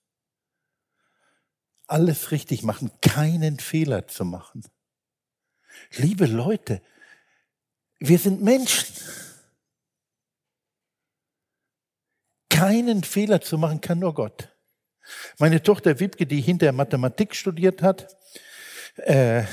Alles 1.87 2.29
richtig 2.29 2.61
machen, 2.61 2.91
keinen 3.01 3.57
Fehler 3.57 4.07
zu 4.07 4.25
machen. 4.25 4.63
Liebe 5.95 6.27
Leute, 6.27 6.83
wir 7.97 8.19
sind 8.19 8.43
Menschen. 8.43 8.93
Keinen 12.49 13.03
Fehler 13.03 13.41
zu 13.41 13.57
machen 13.57 13.81
kann 13.81 13.97
nur 13.97 14.13
Gott. 14.13 14.55
Meine 15.39 15.63
Tochter 15.63 15.99
Wiebke, 15.99 16.27
die 16.27 16.41
hinter 16.41 16.71
Mathematik 16.71 17.33
studiert 17.33 17.81
hat, 17.81 18.15
äh, 18.97 19.43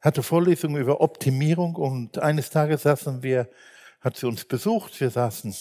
hatte 0.00 0.22
Vorlesungen 0.22 0.80
über 0.80 1.02
Optimierung 1.02 1.74
und 1.74 2.16
eines 2.16 2.48
Tages 2.48 2.84
saßen 2.84 3.22
wir, 3.22 3.50
hat 4.02 4.16
sie 4.16 4.26
uns 4.26 4.44
besucht, 4.44 5.00
wir 5.00 5.10
saßen 5.10 5.54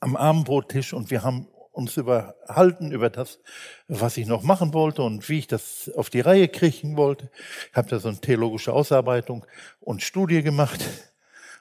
am 0.00 0.16
Abendbrottisch 0.16 0.92
und 0.92 1.10
wir 1.10 1.22
haben 1.22 1.48
uns 1.72 1.96
überhalten 1.96 2.92
über 2.92 3.10
das, 3.10 3.40
was 3.88 4.16
ich 4.16 4.26
noch 4.26 4.42
machen 4.42 4.72
wollte 4.74 5.02
und 5.02 5.28
wie 5.28 5.40
ich 5.40 5.46
das 5.46 5.90
auf 5.96 6.10
die 6.10 6.20
Reihe 6.20 6.48
kriegen 6.48 6.96
wollte. 6.96 7.30
Ich 7.70 7.76
habe 7.76 7.88
da 7.88 7.98
so 7.98 8.08
eine 8.08 8.20
theologische 8.20 8.72
Ausarbeitung 8.72 9.44
und 9.80 10.02
Studie 10.02 10.42
gemacht. 10.42 10.80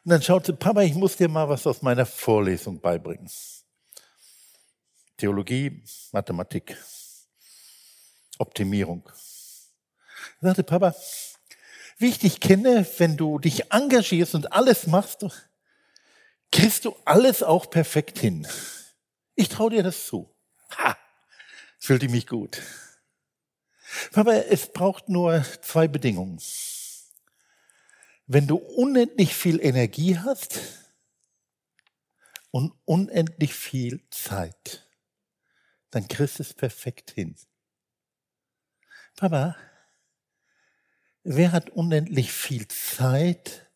Und 0.04 0.12
dann 0.12 0.22
schaut 0.22 0.46
sie, 0.46 0.54
Papa, 0.54 0.82
ich 0.82 0.94
muss 0.94 1.16
dir 1.16 1.30
mal 1.30 1.48
was 1.48 1.66
aus 1.66 1.82
meiner 1.82 2.06
Vorlesung 2.06 2.80
beibringen. 2.80 3.30
Theologie, 5.18 5.84
Mathematik, 6.12 6.78
Optimierung. 8.38 9.08
Ich 9.16 10.42
sagte 10.42 10.64
Papa, 10.64 10.94
wie 11.98 12.08
ich 12.08 12.20
dich 12.20 12.40
kenne, 12.40 12.86
wenn 12.98 13.16
du 13.16 13.40
dich 13.40 13.72
engagierst 13.72 14.36
und 14.36 14.52
alles 14.52 14.88
machst, 14.88 15.26
kriegst 16.52 16.86
du 16.86 16.96
alles 17.06 17.44
auch 17.44 17.70
perfekt 17.70 18.20
hin. 18.20 18.48
Ich 19.36 19.50
traue 19.50 19.72
dir 19.72 19.84
das 19.84 20.06
zu. 20.06 20.34
Ha, 20.78 20.98
fühlte 21.80 22.10
mich 22.10 22.28
gut. 22.28 22.62
Papa, 24.12 24.34
es 24.34 24.72
braucht 24.72 25.10
nur 25.10 25.44
zwei 25.62 25.88
Bedingungen. 25.88 26.40
Wenn 28.28 28.48
du 28.48 28.56
unendlich 28.56 29.34
viel 29.34 29.60
Energie 29.60 30.18
hast 30.18 30.60
und 32.52 32.74
unendlich 32.86 33.54
viel 33.54 34.02
Zeit 34.10 34.88
dann 35.92 36.08
kriegst 36.08 36.40
du 36.40 36.44
es 36.44 36.54
perfekt 36.54 37.12
hin. 37.12 37.36
Papa, 39.18 39.56
wer 41.24 41.52
hat 41.52 41.70
unendlich 41.70 42.32
viel 42.32 42.68
Zeit 42.70 43.70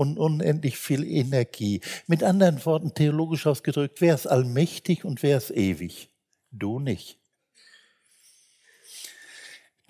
und 0.00 0.18
unendlich 0.18 0.78
viel 0.78 1.04
Energie? 1.04 1.82
Mit 2.06 2.22
anderen 2.22 2.64
Worten, 2.64 2.94
theologisch 2.94 3.46
ausgedrückt, 3.46 4.00
wer 4.00 4.14
ist 4.14 4.26
allmächtig 4.26 5.04
und 5.04 5.22
wer 5.22 5.36
ist 5.36 5.50
ewig? 5.50 6.08
Du 6.50 6.78
nicht. 6.78 7.18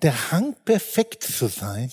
Der 0.01 0.31
Hang, 0.31 0.55
perfekt 0.65 1.23
zu 1.23 1.47
sein, 1.47 1.91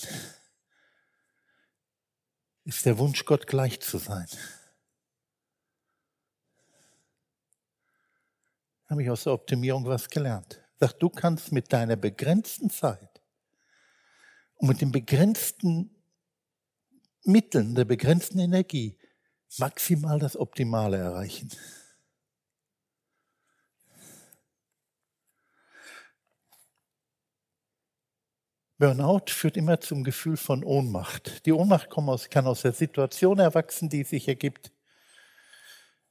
ist 2.65 2.85
der 2.85 2.97
Wunsch, 2.97 3.23
Gott 3.23 3.47
gleich 3.47 3.79
zu 3.79 3.97
sein. 3.97 4.27
habe 8.89 9.03
ich 9.03 9.09
aus 9.11 9.25
der 9.25 9.33
Optimierung 9.33 9.85
was 9.85 10.09
gelernt. 10.09 10.59
Sag, 10.79 10.93
du 10.93 11.09
kannst 11.09 11.51
mit 11.51 11.71
deiner 11.71 11.95
begrenzten 11.95 12.71
Zeit 12.71 13.21
und 14.55 14.67
mit 14.67 14.81
den 14.81 14.91
begrenzten 14.91 15.95
Mitteln, 17.23 17.75
der 17.75 17.85
begrenzten 17.85 18.39
Energie 18.39 18.97
maximal 19.57 20.19
das 20.19 20.37
Optimale 20.37 20.97
erreichen. 20.97 21.49
Burnout 28.77 29.25
führt 29.27 29.57
immer 29.57 29.81
zum 29.81 30.05
Gefühl 30.05 30.37
von 30.37 30.63
Ohnmacht. 30.63 31.45
Die 31.45 31.51
Ohnmacht 31.51 31.89
kann 31.89 32.47
aus 32.47 32.61
der 32.61 32.71
Situation 32.71 33.39
erwachsen, 33.39 33.89
die 33.89 34.03
sich 34.03 34.27
ergibt 34.29 34.71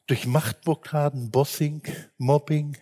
durch 0.07 0.27
Machtblockaden, 0.27 1.31
Bossing, 1.31 1.83
Mobbing, 2.17 2.77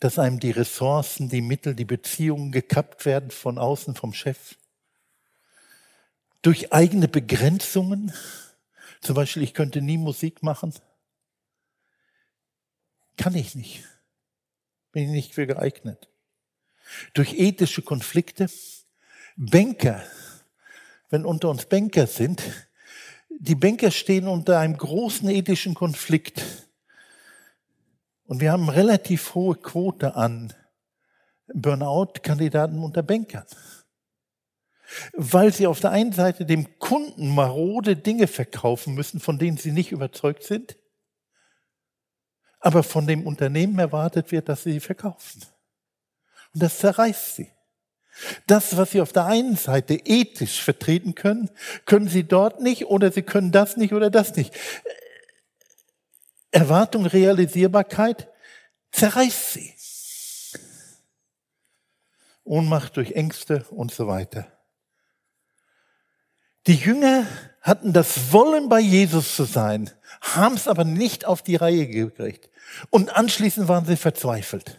dass 0.00 0.18
einem 0.18 0.40
die 0.40 0.52
Ressourcen, 0.52 1.28
die 1.28 1.42
Mittel, 1.42 1.74
die 1.74 1.84
Beziehungen 1.84 2.52
gekappt 2.52 3.04
werden 3.04 3.30
von 3.30 3.58
außen 3.58 3.94
vom 3.94 4.12
Chef. 4.12 4.56
Durch 6.46 6.72
eigene 6.72 7.08
Begrenzungen, 7.08 8.12
zum 9.00 9.16
Beispiel 9.16 9.42
ich 9.42 9.52
könnte 9.52 9.82
nie 9.82 9.98
Musik 9.98 10.44
machen, 10.44 10.72
kann 13.16 13.34
ich 13.34 13.56
nicht, 13.56 13.82
bin 14.92 15.02
ich 15.02 15.10
nicht 15.10 15.34
für 15.34 15.48
geeignet. 15.48 16.08
Durch 17.14 17.32
ethische 17.32 17.82
Konflikte, 17.82 18.48
Banker, 19.34 20.04
wenn 21.10 21.24
unter 21.24 21.50
uns 21.50 21.66
Banker 21.66 22.06
sind, 22.06 22.40
die 23.28 23.56
Banker 23.56 23.90
stehen 23.90 24.28
unter 24.28 24.60
einem 24.60 24.76
großen 24.76 25.28
ethischen 25.28 25.74
Konflikt. 25.74 26.44
Und 28.26 28.40
wir 28.40 28.52
haben 28.52 28.68
relativ 28.68 29.34
hohe 29.34 29.56
Quote 29.56 30.14
an 30.14 30.54
Burnout-Kandidaten 31.52 32.78
unter 32.78 33.02
Bankern. 33.02 33.46
Weil 35.12 35.52
sie 35.52 35.66
auf 35.66 35.80
der 35.80 35.90
einen 35.90 36.12
Seite 36.12 36.46
dem 36.46 36.78
Kunden 36.78 37.34
marode 37.34 37.96
Dinge 37.96 38.26
verkaufen 38.26 38.94
müssen, 38.94 39.20
von 39.20 39.38
denen 39.38 39.56
sie 39.56 39.72
nicht 39.72 39.92
überzeugt 39.92 40.44
sind, 40.44 40.76
aber 42.60 42.82
von 42.82 43.06
dem 43.06 43.26
Unternehmen 43.26 43.78
erwartet 43.78 44.32
wird, 44.32 44.48
dass 44.48 44.62
sie 44.62 44.72
sie 44.72 44.80
verkaufen. 44.80 45.42
Und 46.54 46.62
das 46.62 46.78
zerreißt 46.78 47.36
sie. 47.36 47.50
Das, 48.46 48.76
was 48.76 48.92
sie 48.92 49.00
auf 49.00 49.12
der 49.12 49.26
einen 49.26 49.56
Seite 49.56 49.94
ethisch 49.94 50.62
vertreten 50.62 51.14
können, 51.14 51.50
können 51.84 52.08
sie 52.08 52.24
dort 52.24 52.60
nicht 52.60 52.86
oder 52.86 53.12
sie 53.12 53.22
können 53.22 53.52
das 53.52 53.76
nicht 53.76 53.92
oder 53.92 54.10
das 54.10 54.34
nicht. 54.36 54.54
Erwartung, 56.50 57.04
Realisierbarkeit 57.04 58.28
zerreißt 58.92 59.52
sie. 59.52 59.74
Ohnmacht 62.44 62.96
durch 62.96 63.12
Ängste 63.12 63.66
und 63.70 63.92
so 63.92 64.06
weiter. 64.06 64.55
Die 66.66 66.74
Jünger 66.74 67.26
hatten 67.60 67.92
das 67.92 68.32
Wollen, 68.32 68.68
bei 68.68 68.80
Jesus 68.80 69.36
zu 69.36 69.44
sein, 69.44 69.90
haben 70.20 70.56
es 70.56 70.68
aber 70.68 70.84
nicht 70.84 71.24
auf 71.24 71.42
die 71.42 71.56
Reihe 71.56 71.86
gekriegt. 71.86 72.50
Und 72.90 73.14
anschließend 73.16 73.68
waren 73.68 73.86
sie 73.86 73.96
verzweifelt. 73.96 74.78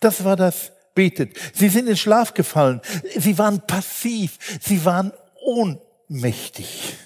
Das 0.00 0.24
war 0.24 0.36
das 0.36 0.72
Betet. 0.94 1.36
Sie 1.54 1.68
sind 1.68 1.88
in 1.88 1.96
Schlaf 1.96 2.34
gefallen. 2.34 2.80
Sie 3.16 3.38
waren 3.38 3.66
passiv. 3.66 4.38
Sie 4.60 4.84
waren 4.84 5.12
ohnmächtig. 5.42 6.96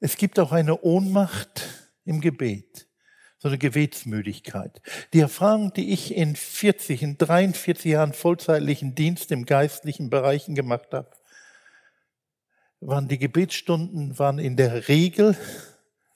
Es 0.00 0.16
gibt 0.16 0.38
auch 0.38 0.52
eine 0.52 0.80
Ohnmacht 0.80 1.62
im 2.04 2.20
Gebet 2.20 2.87
so 3.38 3.48
eine 3.48 3.58
Gebetsmüdigkeit. 3.58 4.82
Die 5.12 5.20
Erfahrung, 5.20 5.72
die 5.72 5.92
ich 5.92 6.14
in 6.14 6.34
40, 6.34 7.02
in 7.02 7.18
43 7.18 7.84
Jahren 7.84 8.12
vollzeitlichen 8.12 8.94
Dienst 8.94 9.30
im 9.30 9.46
geistlichen 9.46 10.10
Bereichen 10.10 10.54
gemacht 10.54 10.88
habe, 10.92 11.10
waren 12.80 13.08
die 13.08 13.18
Gebetsstunden, 13.18 14.18
waren 14.18 14.38
in 14.38 14.56
der 14.56 14.88
Regel, 14.88 15.36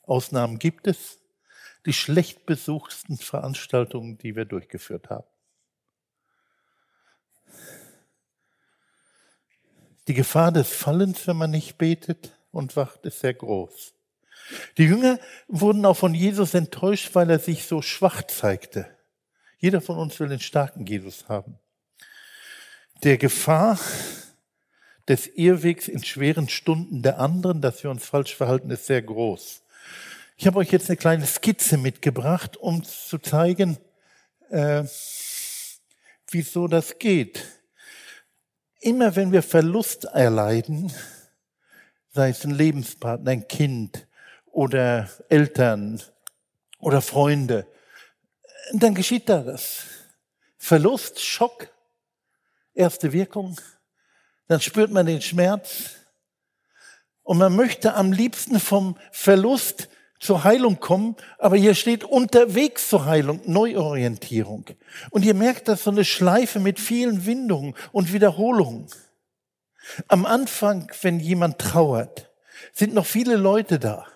Ausnahmen 0.03 0.59
gibt 0.59 0.87
es, 0.87 1.19
die 1.85 1.93
schlecht 1.93 2.45
besuchtsten 2.45 3.17
Veranstaltungen, 3.17 4.17
die 4.17 4.35
wir 4.35 4.45
durchgeführt 4.45 5.09
haben. 5.09 5.27
Die 10.07 10.13
Gefahr 10.13 10.51
des 10.51 10.69
Fallens, 10.69 11.27
wenn 11.27 11.37
man 11.37 11.51
nicht 11.51 11.77
betet 11.77 12.37
und 12.51 12.75
wacht, 12.75 13.05
ist 13.05 13.19
sehr 13.19 13.33
groß. 13.33 13.93
Die 14.77 14.85
Jünger 14.85 15.19
wurden 15.47 15.85
auch 15.85 15.97
von 15.97 16.13
Jesus 16.13 16.53
enttäuscht, 16.53 17.13
weil 17.13 17.29
er 17.29 17.39
sich 17.39 17.65
so 17.65 17.81
schwach 17.81 18.23
zeigte. 18.23 18.87
Jeder 19.57 19.81
von 19.81 19.97
uns 19.97 20.19
will 20.19 20.27
den 20.27 20.39
starken 20.39 20.85
Jesus 20.85 21.29
haben. 21.29 21.59
Der 23.03 23.17
Gefahr 23.17 23.79
des 25.07 25.27
Irrwegs 25.27 25.87
in 25.87 26.03
schweren 26.03 26.49
Stunden 26.49 27.01
der 27.01 27.19
anderen, 27.19 27.61
dass 27.61 27.83
wir 27.83 27.91
uns 27.91 28.05
falsch 28.05 28.35
verhalten, 28.35 28.69
ist 28.69 28.85
sehr 28.85 29.01
groß. 29.01 29.61
Ich 30.37 30.47
habe 30.47 30.59
euch 30.59 30.71
jetzt 30.71 30.89
eine 30.89 30.97
kleine 30.97 31.25
Skizze 31.25 31.77
mitgebracht, 31.77 32.57
um 32.57 32.83
zu 32.83 33.19
zeigen, 33.19 33.77
äh, 34.49 34.83
wieso 36.29 36.67
das 36.67 36.99
geht. 36.99 37.43
Immer 38.79 39.15
wenn 39.15 39.31
wir 39.31 39.43
Verlust 39.43 40.05
erleiden, 40.05 40.91
sei 42.09 42.29
es 42.29 42.43
ein 42.43 42.51
Lebenspartner, 42.51 43.31
ein 43.31 43.47
Kind, 43.47 44.07
oder 44.53 45.09
Eltern 45.29 46.01
oder 46.79 47.01
Freunde, 47.01 47.67
dann 48.71 48.93
geschieht 48.93 49.27
da 49.27 49.41
das. 49.41 49.83
Verlust, 50.57 51.19
Schock, 51.19 51.67
erste 52.73 53.11
Wirkung, 53.11 53.59
dann 54.47 54.61
spürt 54.61 54.91
man 54.91 55.05
den 55.05 55.21
Schmerz 55.21 55.95
und 57.23 57.39
man 57.39 57.55
möchte 57.55 57.95
am 57.95 58.11
liebsten 58.11 58.59
vom 58.59 58.95
Verlust 59.11 59.89
zur 60.19 60.45
Heilung 60.45 60.79
kommen, 60.79 61.17
aber 61.37 61.57
hier 61.57 61.75
steht 61.75 62.05
unterwegs 62.05 62.87
zur 62.87 63.05
Heilung, 63.05 63.41
Neuorientierung. 63.45 64.65
Und 65.09 65.25
ihr 65.25 65.33
merkt, 65.33 65.67
das 65.67 65.83
so 65.83 65.91
eine 65.91 66.05
Schleife 66.05 66.59
mit 66.59 66.79
vielen 66.79 67.25
Windungen 67.25 67.75
und 67.91 68.13
Wiederholungen. 68.13 68.87
Am 70.07 70.25
Anfang, 70.25 70.89
wenn 71.01 71.19
jemand 71.19 71.59
trauert, 71.59 72.31
sind 72.71 72.93
noch 72.93 73.05
viele 73.05 73.35
Leute 73.35 73.79
da 73.79 74.07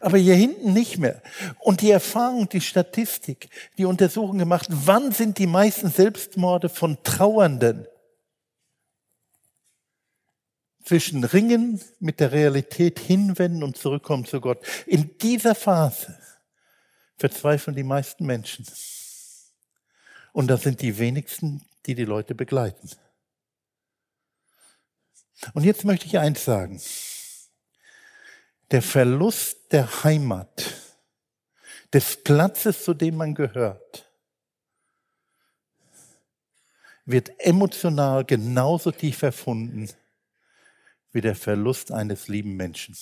aber 0.00 0.18
hier 0.18 0.34
hinten 0.34 0.72
nicht 0.72 0.98
mehr. 0.98 1.22
Und 1.58 1.80
die 1.80 1.90
Erfahrung, 1.90 2.48
die 2.48 2.60
Statistik, 2.60 3.48
die 3.76 3.84
Untersuchung 3.84 4.38
gemacht, 4.38 4.68
wann 4.70 5.12
sind 5.12 5.38
die 5.38 5.46
meisten 5.46 5.90
Selbstmorde 5.90 6.68
von 6.68 7.02
Trauernden? 7.02 7.86
Zwischen 10.84 11.24
Ringen 11.24 11.80
mit 12.00 12.18
der 12.18 12.32
Realität 12.32 12.98
hinwenden 12.98 13.62
und 13.62 13.76
zurückkommen 13.76 14.24
zu 14.24 14.40
Gott. 14.40 14.64
In 14.86 15.18
dieser 15.18 15.54
Phase 15.54 16.18
verzweifeln 17.18 17.76
die 17.76 17.82
meisten 17.82 18.24
Menschen. 18.24 18.64
Und 20.32 20.46
das 20.46 20.62
sind 20.62 20.80
die 20.80 20.98
wenigsten, 20.98 21.62
die 21.84 21.94
die 21.94 22.04
Leute 22.04 22.34
begleiten. 22.34 22.90
Und 25.52 25.64
jetzt 25.64 25.84
möchte 25.84 26.06
ich 26.06 26.18
eins 26.18 26.44
sagen 26.44 26.80
der 28.70 28.82
Verlust 28.82 29.72
der 29.72 30.04
Heimat, 30.04 30.74
des 31.92 32.22
Platzes, 32.22 32.84
zu 32.84 32.92
dem 32.92 33.16
man 33.16 33.34
gehört, 33.34 34.10
wird 37.06 37.30
emotional 37.40 38.24
genauso 38.24 38.90
tief 38.90 39.22
erfunden 39.22 39.88
wie 41.12 41.22
der 41.22 41.34
Verlust 41.34 41.90
eines 41.90 42.28
lieben 42.28 42.56
Menschen. 42.56 42.94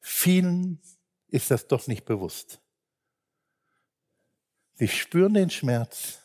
Vielen 0.00 0.80
ist 1.28 1.50
das 1.50 1.66
doch 1.66 1.88
nicht 1.88 2.04
bewusst. 2.04 2.60
Sie 4.74 4.86
spüren 4.86 5.34
den 5.34 5.50
Schmerz, 5.50 6.20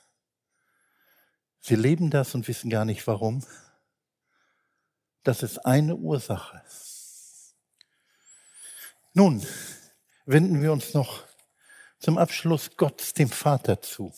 sie 1.60 1.76
leben 1.76 2.12
das 2.12 2.36
und 2.36 2.48
wissen 2.48 2.70
gar 2.70 2.86
nicht 2.86 3.06
warum. 3.08 3.44
Das 5.28 5.44
ist 5.44 5.58
eine 5.66 5.94
Ursache. 5.94 6.64
Nun 9.12 9.46
wenden 10.26 10.62
wir 10.62 10.72
uns 10.72 10.94
noch 10.94 11.26
zum 12.00 12.18
Abschluss 12.18 12.78
Gott, 12.78 13.20
dem 13.20 13.28
Vater, 13.28 13.82
zu. 13.82 14.14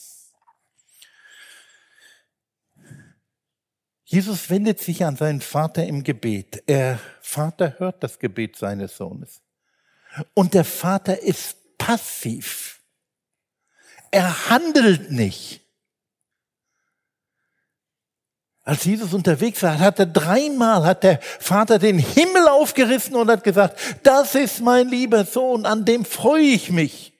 Jesus 4.04 4.52
wendet 4.52 4.82
sich 4.82 5.04
an 5.04 5.16
seinen 5.16 5.42
Vater 5.42 5.84
im 5.84 6.04
Gebet. 6.04 6.62
Er, 6.68 7.00
Vater 7.22 7.80
hört 7.80 8.04
das 8.04 8.20
Gebet 8.20 8.56
seines 8.56 8.96
Sohnes. 8.96 9.42
Und 10.36 10.54
der 10.54 10.64
Vater 10.64 11.24
ist 11.24 11.58
passiv. 11.80 12.84
Er 14.12 14.52
handelt 14.52 15.10
nicht. 15.10 15.66
Als 18.70 18.86
Jesus 18.86 19.16
unterwegs 19.16 19.64
war, 19.64 19.80
hat 19.80 19.98
er 19.98 20.06
dreimal, 20.06 20.86
hat 20.86 21.02
der 21.02 21.20
Vater 21.22 21.80
den 21.80 21.98
Himmel 21.98 22.48
aufgerissen 22.48 23.16
und 23.16 23.28
hat 23.28 23.44
gesagt, 23.44 23.80
das 24.04 24.36
ist 24.36 24.62
mein 24.62 24.90
lieber 24.90 25.26
Sohn, 25.26 25.66
an 25.66 25.86
dem 25.86 26.06
freue 26.06 26.44
ich 26.44 26.70
mich. 26.70 27.20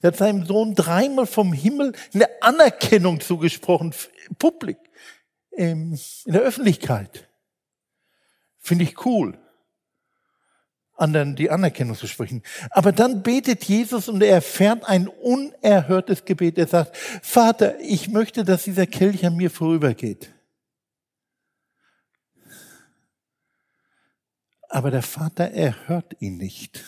Er 0.00 0.08
hat 0.08 0.16
seinem 0.16 0.44
Sohn 0.46 0.74
dreimal 0.74 1.26
vom 1.26 1.52
Himmel 1.52 1.92
eine 2.12 2.28
Anerkennung 2.40 3.20
zugesprochen, 3.20 3.94
publik, 4.40 4.78
in 5.52 5.96
der 6.26 6.40
Öffentlichkeit. 6.40 7.28
Finde 8.58 8.82
ich 8.82 9.06
cool 9.06 9.38
anderen 10.98 11.36
die 11.36 11.50
Anerkennung 11.50 11.96
zu 11.96 12.06
sprechen. 12.06 12.42
Aber 12.70 12.92
dann 12.92 13.22
betet 13.22 13.64
Jesus 13.64 14.08
und 14.08 14.22
er 14.22 14.34
erfährt 14.34 14.84
ein 14.84 15.08
unerhörtes 15.08 16.24
Gebet. 16.24 16.58
Er 16.58 16.66
sagt, 16.66 16.96
Vater, 16.96 17.78
ich 17.80 18.08
möchte, 18.08 18.44
dass 18.44 18.64
dieser 18.64 18.86
Kelch 18.86 19.24
an 19.24 19.36
mir 19.36 19.50
vorübergeht. 19.50 20.32
Aber 24.68 24.90
der 24.90 25.02
Vater 25.02 25.44
erhört 25.44 26.16
ihn 26.20 26.36
nicht. 26.36 26.84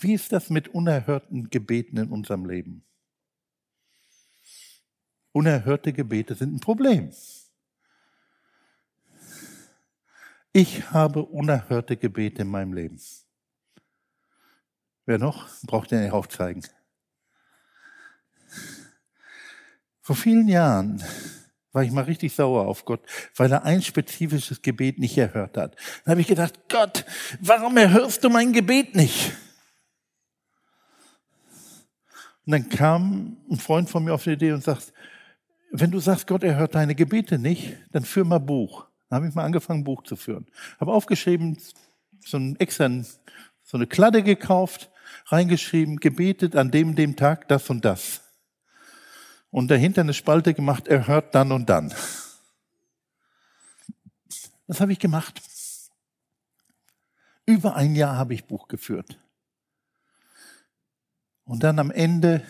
Wie 0.00 0.12
ist 0.12 0.32
das 0.32 0.50
mit 0.50 0.68
unerhörten 0.68 1.48
Gebeten 1.48 1.96
in 1.96 2.10
unserem 2.10 2.44
Leben? 2.44 2.84
Unerhörte 5.32 5.92
Gebete 5.92 6.34
sind 6.34 6.54
ein 6.54 6.60
Problem. 6.60 7.10
Ich 10.56 10.92
habe 10.92 11.24
unerhörte 11.24 11.96
Gebete 11.96 12.42
in 12.42 12.48
meinem 12.48 12.74
Leben. 12.74 13.00
Wer 15.04 15.18
noch? 15.18 15.48
Braucht 15.64 15.90
ihr 15.90 15.98
nicht 15.98 16.12
aufzeigen. 16.12 16.64
Vor 20.00 20.14
vielen 20.14 20.46
Jahren 20.46 21.02
war 21.72 21.82
ich 21.82 21.90
mal 21.90 22.04
richtig 22.04 22.36
sauer 22.36 22.68
auf 22.68 22.84
Gott, 22.84 23.04
weil 23.34 23.50
er 23.50 23.64
ein 23.64 23.82
spezifisches 23.82 24.62
Gebet 24.62 25.00
nicht 25.00 25.18
erhört 25.18 25.56
hat. 25.56 25.74
Dann 26.04 26.12
habe 26.12 26.20
ich 26.20 26.28
gedacht, 26.28 26.68
Gott, 26.68 27.04
warum 27.40 27.76
erhörst 27.76 28.22
du 28.22 28.30
mein 28.30 28.52
Gebet 28.52 28.94
nicht? 28.94 29.32
Und 32.46 32.52
dann 32.52 32.68
kam 32.68 33.38
ein 33.50 33.58
Freund 33.58 33.90
von 33.90 34.04
mir 34.04 34.14
auf 34.14 34.22
die 34.22 34.34
Idee 34.34 34.52
und 34.52 34.62
sagt, 34.62 34.92
wenn 35.72 35.90
du 35.90 35.98
sagst, 35.98 36.28
Gott 36.28 36.44
er 36.44 36.54
hört 36.54 36.76
deine 36.76 36.94
Gebete 36.94 37.40
nicht, 37.40 37.76
dann 37.90 38.04
führ 38.04 38.24
mal 38.24 38.38
Buch. 38.38 38.86
Habe 39.14 39.28
ich 39.28 39.34
mal 39.34 39.44
angefangen, 39.44 39.84
Buch 39.84 40.02
zu 40.02 40.16
führen. 40.16 40.46
Habe 40.80 40.92
aufgeschrieben, 40.92 41.58
so 42.24 42.36
ein 42.36 42.56
extra, 42.56 42.88
so 43.62 43.76
eine 43.76 43.86
Kladde 43.86 44.22
gekauft, 44.22 44.90
reingeschrieben, 45.26 45.96
gebetet 45.96 46.56
an 46.56 46.70
dem, 46.70 46.94
dem 46.94 47.16
Tag 47.16 47.48
das 47.48 47.70
und 47.70 47.84
das. 47.84 48.22
Und 49.50 49.70
dahinter 49.70 50.00
eine 50.00 50.14
Spalte 50.14 50.52
gemacht, 50.52 50.88
er 50.88 51.06
hört 51.06 51.34
dann 51.34 51.52
und 51.52 51.70
dann. 51.70 51.94
Das 54.66 54.80
habe 54.80 54.92
ich 54.92 54.98
gemacht. 54.98 55.40
Über 57.46 57.76
ein 57.76 57.94
Jahr 57.94 58.16
habe 58.16 58.34
ich 58.34 58.46
Buch 58.46 58.68
geführt. 58.68 59.18
Und 61.44 61.62
dann 61.62 61.78
am 61.78 61.90
Ende 61.90 62.42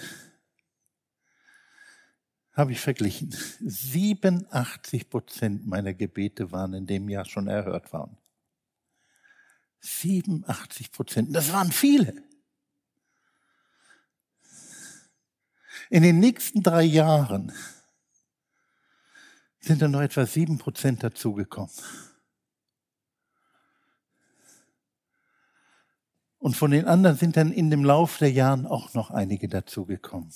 habe 2.55 2.72
ich 2.72 2.80
verglichen. 2.80 3.34
87 3.61 5.11
Prozent 5.11 5.66
meiner 5.66 5.92
Gebete 5.92 6.52
waren 6.52 6.72
in 6.74 6.86
dem 6.86 7.09
Jahr 7.09 7.24
schon 7.24 7.48
erhört 7.48 7.92
worden. 7.92 8.16
87 9.80 10.92
Prozent. 10.92 11.34
Das 11.34 11.52
waren 11.52 11.70
viele. 11.72 12.14
In 15.90 16.02
den 16.02 16.18
nächsten 16.18 16.62
drei 16.62 16.82
Jahren 16.82 17.52
sind 19.61 19.82
dann 19.82 19.90
noch 19.90 20.00
etwa 20.00 20.24
sieben 20.24 20.59
Prozent 20.59 21.02
dazugekommen. 21.02 21.70
Und 26.38 26.57
von 26.57 26.70
den 26.70 26.86
anderen 26.86 27.16
sind 27.16 27.36
dann 27.36 27.52
in 27.52 27.70
dem 27.70 27.84
Lauf 27.84 28.18
der 28.18 28.30
Jahren 28.30 28.66
auch 28.66 28.92
noch 28.94 29.11
einige 29.11 29.48
dazugekommen. 29.48 30.30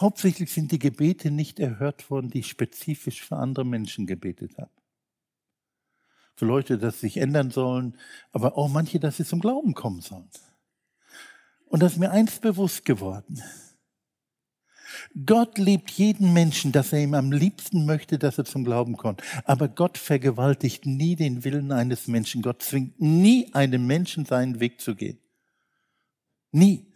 Hauptsächlich 0.00 0.52
sind 0.52 0.70
die 0.70 0.78
Gebete 0.78 1.30
nicht 1.30 1.58
erhört 1.58 2.10
worden, 2.10 2.30
die 2.30 2.40
ich 2.40 2.48
spezifisch 2.48 3.22
für 3.22 3.36
andere 3.36 3.64
Menschen 3.64 4.06
gebetet 4.06 4.56
habe. 4.56 4.70
Für 6.36 6.46
Leute, 6.46 6.78
dass 6.78 7.00
sie 7.00 7.08
sich 7.08 7.16
ändern 7.16 7.50
sollen, 7.50 7.98
aber 8.30 8.56
auch 8.56 8.68
manche, 8.68 9.00
dass 9.00 9.16
sie 9.16 9.24
zum 9.24 9.40
Glauben 9.40 9.74
kommen 9.74 10.00
sollen. 10.00 10.30
Und 11.66 11.82
da 11.82 11.86
ist 11.86 11.98
mir 11.98 12.12
eins 12.12 12.38
bewusst 12.38 12.84
geworden. 12.84 13.42
Gott 15.26 15.58
liebt 15.58 15.90
jeden 15.90 16.32
Menschen, 16.32 16.72
dass 16.72 16.92
er 16.92 17.00
ihm 17.00 17.14
am 17.14 17.32
liebsten 17.32 17.86
möchte, 17.86 18.18
dass 18.18 18.38
er 18.38 18.44
zum 18.44 18.64
Glauben 18.64 18.96
kommt. 18.96 19.22
Aber 19.44 19.68
Gott 19.68 19.98
vergewaltigt 19.98 20.86
nie 20.86 21.16
den 21.16 21.44
Willen 21.44 21.72
eines 21.72 22.06
Menschen. 22.06 22.42
Gott 22.42 22.62
zwingt 22.62 23.00
nie 23.00 23.52
einen 23.52 23.86
Menschen 23.86 24.24
seinen 24.24 24.60
Weg 24.60 24.80
zu 24.80 24.94
gehen. 24.94 25.18
Nie. 26.52 26.87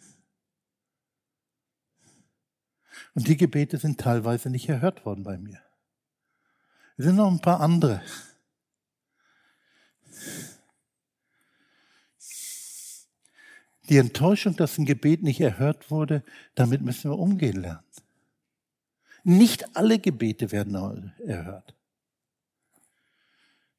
Und 3.14 3.28
die 3.28 3.36
Gebete 3.36 3.78
sind 3.78 4.00
teilweise 4.00 4.48
nicht 4.50 4.68
erhört 4.68 5.04
worden 5.04 5.22
bei 5.22 5.36
mir. 5.38 5.60
Es 6.96 7.04
sind 7.04 7.16
noch 7.16 7.30
ein 7.30 7.40
paar 7.40 7.60
andere. 7.60 8.02
Die 13.88 13.96
Enttäuschung, 13.96 14.56
dass 14.56 14.78
ein 14.78 14.86
Gebet 14.86 15.22
nicht 15.22 15.40
erhört 15.40 15.90
wurde, 15.90 16.22
damit 16.54 16.80
müssen 16.80 17.10
wir 17.10 17.18
umgehen 17.18 17.60
lernen. 17.60 17.84
Nicht 19.24 19.76
alle 19.76 19.98
Gebete 19.98 20.50
werden 20.50 21.12
erhört. 21.18 21.74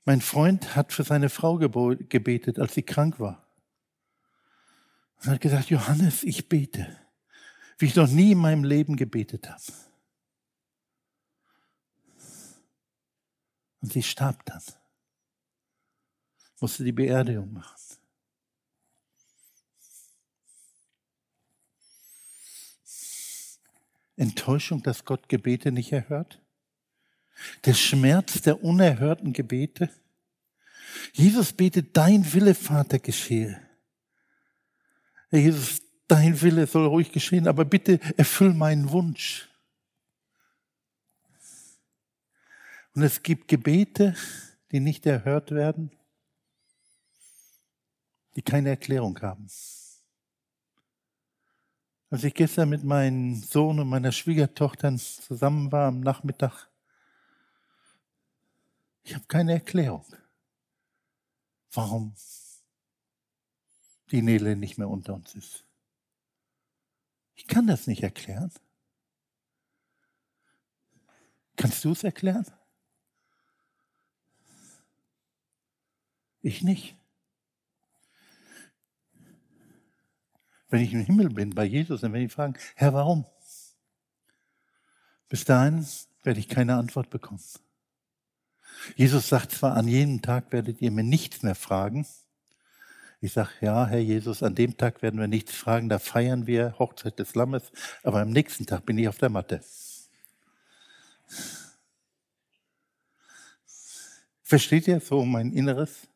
Mein 0.06 0.22
Freund 0.22 0.76
hat 0.76 0.94
für 0.94 1.04
seine 1.04 1.30
Frau 1.30 1.58
gebetet, 1.58 2.60
als 2.60 2.74
sie 2.74 2.84
krank 2.84 3.20
war. 3.20 3.48
Und 5.22 5.28
hat 5.32 5.42
gesagt, 5.42 5.70
Johannes, 5.70 6.24
ich 6.24 6.50
bete, 6.50 7.00
wie 7.84 7.88
ich 7.88 7.96
noch 7.96 8.08
nie 8.08 8.32
in 8.32 8.38
meinem 8.38 8.64
Leben 8.64 8.96
gebetet 8.96 9.50
habe. 9.50 9.62
Und 13.82 13.92
sie 13.92 14.02
starb 14.02 14.46
dann. 14.46 14.64
Musste 16.62 16.86
die 16.86 16.94
Beerdigung 16.94 17.52
machen. 17.52 17.76
Enttäuschung, 24.16 24.82
dass 24.82 25.04
Gott 25.04 25.28
Gebete 25.28 25.74
nicht 25.74 25.92
erhört? 25.92 26.42
Der 27.66 27.74
Schmerz 27.74 28.42
der 28.44 28.64
unerhörten 28.64 29.34
Gebete? 29.34 29.90
Jesus 31.12 31.52
betet, 31.52 31.98
dein 31.98 32.32
Wille, 32.32 32.56
Vater, 32.56 33.00
geschehe. 33.00 33.60
Herr 35.28 35.40
Jesus, 35.40 35.83
dein 36.08 36.42
Wille 36.42 36.68
soll 36.68 36.86
ruhig 36.86 37.12
geschehen, 37.12 37.48
aber 37.48 37.66
bitte 37.66 38.00
erfüll 38.18 38.54
meinen 38.54 38.90
Wunsch. 38.92 39.50
Und 42.96 43.02
es 43.02 43.24
gibt 43.24 43.48
Gebete, 43.48 44.16
die 44.72 44.80
nicht 44.80 45.06
erhört 45.06 45.52
werden, 45.52 45.92
die 48.36 48.42
keine 48.42 48.70
Erklärung 48.70 49.20
haben. 49.22 49.50
Als 52.10 52.24
ich 52.24 52.34
gestern 52.36 52.70
mit 52.70 52.84
meinem 52.84 53.42
Sohn 53.42 53.80
und 53.80 53.90
meiner 53.90 54.12
Schwiegertochter 54.12 54.96
zusammen 54.96 55.72
war 55.72 55.88
am 55.88 56.02
Nachmittag, 56.02 56.68
ich 59.04 59.16
habe 59.16 59.26
keine 59.28 59.54
Erklärung, 59.54 60.06
warum 61.72 62.14
die 64.12 64.22
Nele 64.22 64.56
nicht 64.56 64.78
mehr 64.78 64.90
unter 64.90 65.16
uns 65.16 65.34
ist. 65.34 65.66
Ich 67.36 67.48
kann 67.48 67.68
das 67.68 67.88
nicht 67.88 68.04
erklären. 68.04 68.52
Kannst 71.56 71.84
du 71.84 71.92
es 71.92 72.04
erklären? 72.04 72.46
Ich 76.42 76.62
nicht. 76.62 76.96
wenn 80.74 80.82
ich 80.82 80.92
im 80.92 81.06
Himmel 81.06 81.30
bin, 81.30 81.52
bei 81.52 81.66
Jesus, 81.66 82.02
dann 82.02 82.14
werde 82.14 82.26
ich 82.26 82.34
fragen, 82.34 82.56
Herr, 82.74 82.96
warum? 82.96 83.28
Bis 85.30 85.46
dahin 85.46 85.86
werde 86.24 86.40
ich 86.40 86.50
keine 86.50 86.78
Antwort 86.78 87.12
bekommen. 87.12 87.40
Jesus 88.96 89.30
sagt 89.30 89.52
zwar, 89.52 89.78
an 89.78 89.88
jenem 89.88 90.24
Tag 90.24 90.52
werdet 90.52 90.82
ihr 90.82 90.90
mir 90.90 91.04
nichts 91.04 91.44
mehr 91.44 91.54
fragen. 91.54 92.08
Ich 93.24 93.32
sage, 93.32 93.52
ja, 93.62 93.88
Herr 93.88 94.00
Jesus, 94.00 94.44
an 94.44 94.54
dem 94.54 94.76
Tag 94.76 95.02
werden 95.02 95.18
wir 95.18 95.30
nichts 95.30 95.56
fragen, 95.56 95.88
da 95.88 95.98
feiern 95.98 96.46
wir 96.46 96.78
Hochzeit 96.78 97.18
des 97.20 97.36
Lammes, 97.36 97.72
aber 98.04 98.20
am 98.20 98.32
nächsten 98.32 98.66
Tag 98.66 98.86
bin 98.86 98.98
ich 98.98 99.08
auf 99.08 99.18
der 99.18 99.30
Matte. 99.30 99.62
Versteht 104.44 104.90
ihr 104.90 105.00
so 105.00 105.24
mein 105.24 105.54
Inneres? 105.54 106.08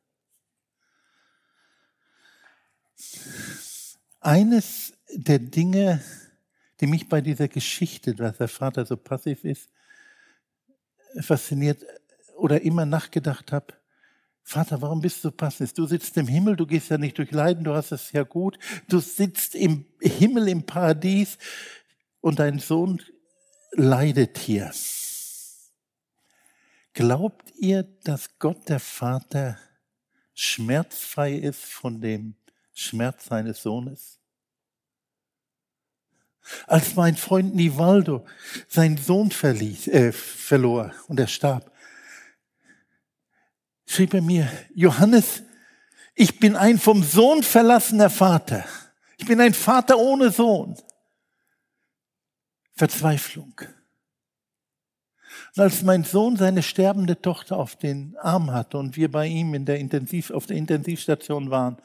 eines 4.19 4.91
der 5.13 5.39
Dinge, 5.39 6.03
die 6.81 6.87
mich 6.87 7.07
bei 7.07 7.21
dieser 7.21 7.47
Geschichte, 7.47 8.13
dass 8.13 8.37
der 8.37 8.49
Vater 8.49 8.85
so 8.85 8.97
passiv 8.97 9.45
ist, 9.45 9.69
fasziniert 11.21 11.85
oder 12.35 12.61
immer 12.61 12.85
nachgedacht 12.85 13.53
habe, 13.53 13.76
Vater, 14.49 14.81
warum 14.81 15.01
bist 15.01 15.25
du 15.25 15.31
passiv? 15.31 15.73
Du 15.73 15.85
sitzt 15.85 16.15
im 16.15 16.25
Himmel, 16.25 16.55
du 16.55 16.65
gehst 16.65 16.89
ja 16.89 16.97
nicht 16.97 17.17
durch 17.17 17.31
Leiden, 17.31 17.65
du 17.65 17.73
hast 17.73 17.91
es 17.91 18.13
ja 18.13 18.23
gut. 18.23 18.57
Du 18.87 18.99
sitzt 18.99 19.55
im 19.55 19.83
Himmel, 19.99 20.47
im 20.47 20.65
Paradies 20.65 21.37
und 22.21 22.39
dein 22.39 22.59
Sohn 22.59 23.01
leidet 23.73 24.37
hier. 24.37 24.71
Glaubt 26.93 27.51
ihr, 27.59 27.83
dass 28.05 28.39
Gott 28.39 28.69
der 28.69 28.79
Vater 28.79 29.59
schmerzfrei 30.33 31.33
ist 31.33 31.65
von 31.65 31.99
dem 31.99 32.35
Schmerz 32.73 33.25
seines 33.25 33.61
Sohnes? 33.61 34.17
Als 36.67 36.95
mein 36.95 37.17
Freund 37.17 37.53
Nivaldo 37.53 38.25
seinen 38.69 38.95
Sohn 38.95 39.29
verließ, 39.29 39.89
äh, 39.89 40.13
verlor 40.13 40.93
und 41.09 41.19
er 41.19 41.27
starb, 41.27 41.69
schrieb 43.87 44.13
er 44.13 44.21
mir, 44.21 44.51
Johannes, 44.75 45.41
ich 46.13 46.39
bin 46.39 46.55
ein 46.55 46.77
vom 46.77 47.03
Sohn 47.03 47.41
verlassener 47.41 48.09
Vater. 48.09 48.65
Ich 49.17 49.25
bin 49.25 49.41
ein 49.41 49.53
Vater 49.53 49.97
ohne 49.97 50.29
Sohn. 50.29 50.77
Verzweiflung. 52.75 53.59
Und 55.55 55.63
als 55.63 55.81
mein 55.81 56.03
Sohn 56.03 56.37
seine 56.37 56.61
sterbende 56.61 57.19
Tochter 57.19 57.57
auf 57.57 57.75
den 57.75 58.15
Arm 58.17 58.51
hatte 58.51 58.77
und 58.77 58.95
wir 58.95 59.11
bei 59.11 59.25
ihm 59.25 59.55
in 59.55 59.65
der 59.65 59.79
Intensiv, 59.79 60.29
auf 60.29 60.45
der 60.45 60.57
Intensivstation 60.57 61.49
waren, 61.49 61.77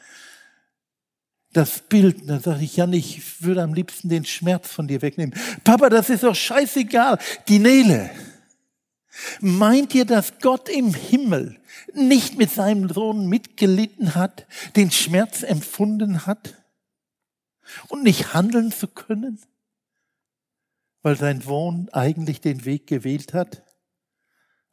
das 1.53 1.80
Bild, 1.80 2.28
da 2.28 2.40
sage 2.40 2.64
ich, 2.64 2.76
Jan, 2.76 2.92
ich 2.92 3.42
würde 3.42 3.62
am 3.62 3.74
liebsten 3.74 4.09
den 4.09 4.24
Schmerz 4.24 4.70
von 4.70 4.88
dir 4.88 5.03
wegnehmen. 5.03 5.34
Papa, 5.64 5.90
das 5.90 6.09
ist 6.09 6.22
doch 6.22 6.34
scheißegal. 6.34 7.18
Die 7.48 7.59
Nele. 7.59 8.11
Meint 9.41 9.95
ihr, 9.95 10.07
dass 10.07 10.39
Gott 10.41 10.69
im 10.69 10.95
Himmel 10.95 11.61
nicht 11.93 12.39
mit 12.39 12.51
seinem 12.51 12.89
Sohn 12.89 13.27
mitgelitten 13.27 14.15
hat, 14.15 14.47
den 14.77 14.91
Schmerz 14.91 15.43
empfunden 15.43 16.27
hat? 16.27 16.63
und 17.89 18.03
nicht 18.03 18.35
handeln 18.35 18.73
zu 18.73 18.89
können, 18.89 19.41
weil 21.03 21.17
sein 21.17 21.41
Sohn 21.41 21.89
eigentlich 21.93 22.41
den 22.41 22.65
Weg 22.65 22.87
gewählt 22.87 23.35
hat, 23.35 23.63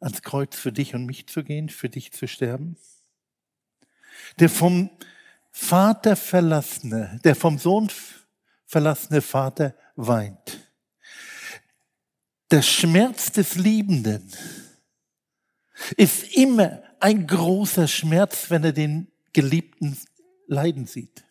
ans 0.00 0.22
Kreuz 0.22 0.56
für 0.56 0.72
dich 0.72 0.94
und 0.94 1.06
mich 1.06 1.26
zu 1.26 1.42
gehen, 1.42 1.68
für 1.68 1.88
dich 1.88 2.12
zu 2.12 2.26
sterben? 2.26 2.76
Der 4.38 4.48
vom 4.48 4.90
Vater 5.50 6.16
verlassene, 6.16 7.20
der 7.24 7.34
vom 7.34 7.58
Sohn 7.58 7.90
verlassene 8.66 9.20
Vater 9.20 9.74
weint. 9.96 10.69
Der 12.50 12.62
Schmerz 12.62 13.30
des 13.30 13.54
Liebenden 13.54 14.28
ist 15.96 16.36
immer 16.36 16.82
ein 16.98 17.26
großer 17.26 17.86
Schmerz, 17.86 18.50
wenn 18.50 18.64
er 18.64 18.72
den 18.72 19.08
Geliebten 19.32 19.96
leiden 20.46 20.86
sieht. 20.86 21.24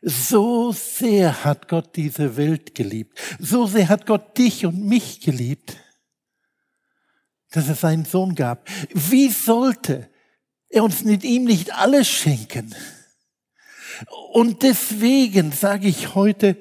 So 0.00 0.72
sehr 0.72 1.44
hat 1.44 1.68
Gott 1.68 1.96
diese 1.96 2.36
Welt 2.36 2.74
geliebt. 2.74 3.18
So 3.38 3.66
sehr 3.66 3.88
hat 3.88 4.06
Gott 4.06 4.36
dich 4.38 4.64
und 4.66 4.84
mich 4.84 5.20
geliebt, 5.20 5.76
dass 7.50 7.68
es 7.68 7.80
seinen 7.80 8.04
Sohn 8.04 8.34
gab. 8.34 8.68
Wie 8.92 9.28
sollte 9.28 10.10
er 10.68 10.84
uns 10.84 11.04
mit 11.04 11.22
ihm 11.24 11.44
nicht 11.44 11.72
alles 11.74 12.08
schenken? 12.08 12.74
Und 14.32 14.62
deswegen 14.62 15.52
sage 15.52 15.88
ich 15.88 16.14
heute, 16.14 16.56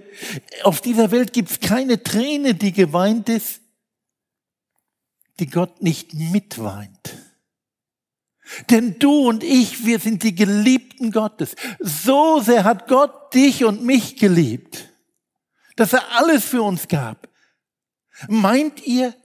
auf 0.63 0.81
dieser 0.81 1.11
Welt 1.11 1.33
gibt 1.33 1.51
es 1.51 1.59
keine 1.59 2.03
Träne, 2.03 2.53
die 2.55 2.71
geweint 2.71 3.29
ist, 3.29 3.61
die 5.39 5.47
Gott 5.47 5.81
nicht 5.81 6.13
mitweint. 6.13 7.17
Denn 8.69 8.99
du 8.99 9.29
und 9.29 9.43
ich, 9.43 9.85
wir 9.85 9.99
sind 9.99 10.23
die 10.23 10.35
Geliebten 10.35 11.11
Gottes. 11.11 11.55
So 11.79 12.41
sehr 12.41 12.63
hat 12.63 12.87
Gott 12.87 13.33
dich 13.33 13.63
und 13.63 13.83
mich 13.83 14.17
geliebt, 14.17 14.89
dass 15.75 15.93
er 15.93 16.17
alles 16.17 16.43
für 16.43 16.61
uns 16.61 16.87
gab. 16.87 17.29
Meint 18.27 18.85
ihr, 18.85 19.15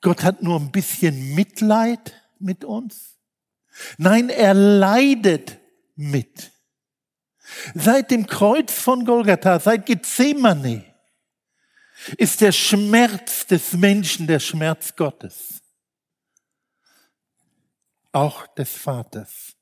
Gott 0.00 0.24
hat 0.24 0.42
nur 0.42 0.58
ein 0.58 0.72
bisschen 0.72 1.34
Mitleid 1.34 2.14
mit 2.38 2.64
uns? 2.64 3.18
Nein, 3.98 4.28
er 4.28 4.54
leidet 4.54 5.58
mit. 5.94 6.51
Seit 7.74 8.10
dem 8.10 8.26
Kreuz 8.26 8.72
von 8.72 9.04
Golgatha, 9.04 9.60
seit 9.60 9.86
Gethsemane, 9.86 10.84
ist 12.16 12.40
der 12.40 12.52
Schmerz 12.52 13.46
des 13.46 13.72
Menschen 13.74 14.26
der 14.26 14.40
Schmerz 14.40 14.94
Gottes 14.96 15.62
auch 18.12 18.46
des 18.48 18.70
Vaters. 18.76 19.56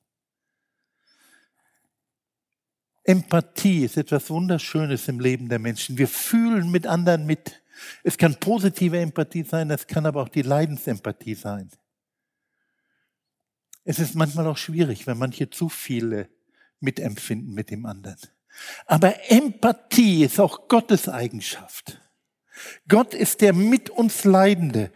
Empathie 3.04 3.84
ist 3.84 3.96
etwas 3.96 4.28
Wunderschönes 4.28 5.08
im 5.08 5.20
Leben 5.20 5.48
der 5.48 5.58
Menschen. 5.58 5.96
Wir 5.96 6.08
fühlen 6.08 6.70
mit 6.70 6.86
anderen 6.86 7.26
mit. 7.26 7.62
Es 8.02 8.18
kann 8.18 8.38
positive 8.38 8.98
Empathie 8.98 9.42
sein, 9.42 9.70
es 9.70 9.86
kann 9.86 10.04
aber 10.04 10.22
auch 10.22 10.28
die 10.28 10.42
Leidensempathie 10.42 11.34
sein. 11.34 11.70
Es 13.84 13.98
ist 13.98 14.14
manchmal 14.14 14.46
auch 14.46 14.58
schwierig, 14.58 15.06
wenn 15.06 15.16
manche 15.16 15.48
zu 15.48 15.68
viele 15.68 16.28
mitempfinden 16.80 17.54
mit 17.54 17.70
dem 17.70 17.86
anderen. 17.86 18.18
Aber 18.86 19.30
Empathie 19.30 20.24
ist 20.24 20.40
auch 20.40 20.68
Gottes 20.68 21.08
Eigenschaft. 21.08 22.00
Gott 22.88 23.14
ist 23.14 23.40
der 23.40 23.52
mit 23.52 23.90
uns 23.90 24.24
Leidende. 24.24 24.90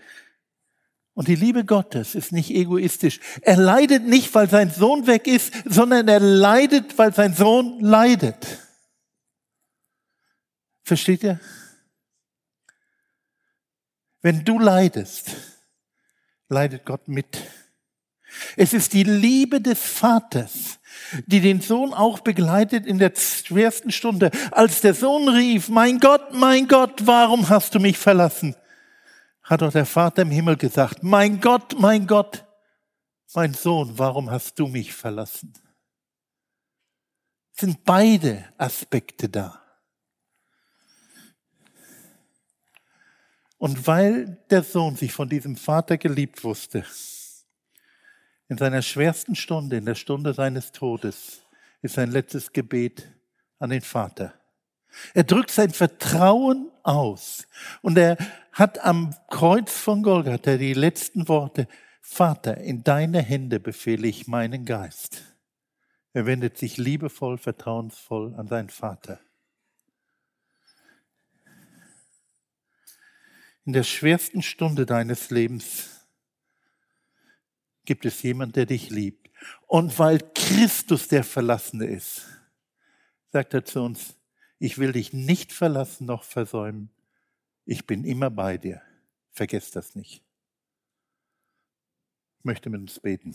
Und 1.15 1.29
die 1.29 1.37
Liebe 1.37 1.65
Gottes 1.65 2.15
ist 2.17 2.33
nicht 2.33 2.51
egoistisch. 2.51 3.21
Er 3.43 3.57
leidet 3.57 4.05
nicht, 4.05 4.35
weil 4.35 4.51
sein 4.51 4.71
Sohn 4.71 5.07
weg 5.07 5.29
ist, 5.29 5.53
sondern 5.65 6.09
er 6.09 6.21
leidet, 6.21 6.99
weil 6.99 7.15
sein 7.15 7.35
Sohn 7.35 7.81
leidet. 7.81 8.59
Versteht 10.83 11.23
ihr? 11.23 11.41
Wenn 14.21 14.45
du 14.45 14.59
leidest, 14.59 15.31
leidet 16.49 16.85
Gott 16.85 17.09
mit. 17.09 17.39
Es 18.57 18.73
ist 18.73 18.93
die 18.93 19.05
Liebe 19.05 19.61
des 19.61 19.79
Vaters, 19.81 20.81
die 21.27 21.41
den 21.41 21.61
Sohn 21.61 21.93
auch 21.95 22.21
begleitet 22.21 22.87
in 22.87 22.99
der 22.99 23.13
schwersten 23.17 23.91
Stunde. 23.91 24.31
Als 24.51 24.81
der 24.81 24.95
Sohn 24.95 25.29
rief, 25.29 25.69
mein 25.69 26.01
Gott, 26.01 26.35
mein 26.35 26.69
Gott, 26.69 27.07
warum 27.07 27.49
hast 27.49 27.75
du 27.75 27.81
mich 27.81 27.99
verlassen? 27.99 28.55
hat 29.45 29.61
doch 29.61 29.73
der 29.73 29.87
Vater 29.87 30.23
im 30.23 30.31
Himmel 30.31 30.57
gesagt, 30.57 31.03
mein 31.03 31.41
Gott, 31.41 31.79
mein 31.79 32.07
Gott, 32.07 32.45
mein 33.35 33.53
Sohn, 33.53 33.99
warum 33.99 34.31
hast 34.31 34.59
du 34.59 34.67
mich 34.67 34.95
verlassen? 34.95 35.53
Sind 37.53 37.85
beide 37.85 38.53
Aspekte 38.57 39.29
da. 39.29 39.61
Und 43.59 43.87
weil 43.87 44.43
der 44.51 44.63
Sohn 44.63 44.97
sich 44.97 45.13
von 45.13 45.29
diesem 45.29 45.57
Vater 45.57 45.99
geliebt 45.99 46.43
wusste, 46.43 46.85
in 48.49 48.59
seiner 48.59 48.83
schwersten 48.83 49.35
Stunde, 49.35 49.77
in 49.77 49.87
der 49.87 49.95
Stunde 49.95 50.35
seines 50.35 50.73
Todes, 50.73 51.43
ist 51.83 51.95
sein 51.95 52.11
letztes 52.11 52.53
Gebet 52.53 53.09
an 53.59 53.71
den 53.71 53.81
Vater. 53.81 54.35
Er 55.13 55.25
drückt 55.25 55.51
sein 55.51 55.71
Vertrauen 55.71 56.71
aus 56.83 57.47
und 57.83 57.99
er 57.99 58.17
hat 58.53 58.85
am 58.85 59.15
Kreuz 59.29 59.73
von 59.73 60.03
Golgatha 60.03 60.57
die 60.57 60.75
letzten 60.75 61.29
Worte, 61.29 61.67
Vater, 62.01 62.59
in 62.59 62.85
deine 62.85 63.23
Hände 63.23 63.59
befehle 63.59 64.07
ich 64.07 64.29
meinen 64.29 64.67
Geist. 64.67 65.23
Er 66.13 66.27
wendet 66.27 66.59
sich 66.59 66.77
liebevoll, 66.77 67.39
vertrauensvoll 67.39 68.35
an 68.37 68.47
seinen 68.47 68.69
Vater. 68.69 69.19
In 73.65 73.73
der 73.73 73.83
schwersten 73.83 74.43
Stunde 74.43 74.85
deines 74.85 75.31
Lebens 75.31 75.94
gibt 77.85 78.05
es 78.07 78.23
jemand, 78.23 78.57
der 78.57 78.67
dich 78.67 78.91
liebt. 78.91 79.31
Und 79.67 79.99
weil 79.99 80.19
Christus 80.35 81.09
der 81.09 81.25
Verlassene 81.25 81.87
ist, 81.87 82.23
sagt 83.33 83.55
er 83.55 83.65
zu 83.65 83.83
uns, 83.83 84.17
ich 84.59 84.79
will 84.79 84.93
dich 84.93 85.13
nicht 85.13 85.53
verlassen 85.53 86.07
noch 86.07 86.23
versäumen. 86.23 86.91
Ich 87.67 87.87
bin 87.87 88.05
immer 88.05 88.31
bei 88.31 88.57
dir. 88.57 88.81
Vergiss 89.33 89.71
das 89.71 89.95
nicht. 89.95 90.23
Ich 92.39 92.45
möchte 92.45 92.71
mit 92.71 92.81
uns 92.81 93.01
beten. 93.01 93.35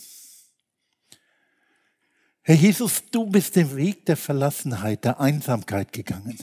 Herr 2.42 2.56
Jesus, 2.56 3.04
du 3.12 3.26
bist 3.26 3.56
den 3.56 3.76
Weg 3.76 4.06
der 4.06 4.18
Verlassenheit, 4.18 5.04
der 5.04 5.20
Einsamkeit 5.20 5.92
gegangen. 5.92 6.38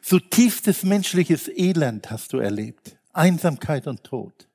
So 0.00 0.18
tiefstes 0.18 0.84
menschliches 0.84 1.48
Elend 1.48 2.10
hast 2.10 2.32
du 2.32 2.38
erlebt. 2.38 2.96
Einsamkeit 3.12 3.86
und 3.86 4.04
Tod. 4.04 4.47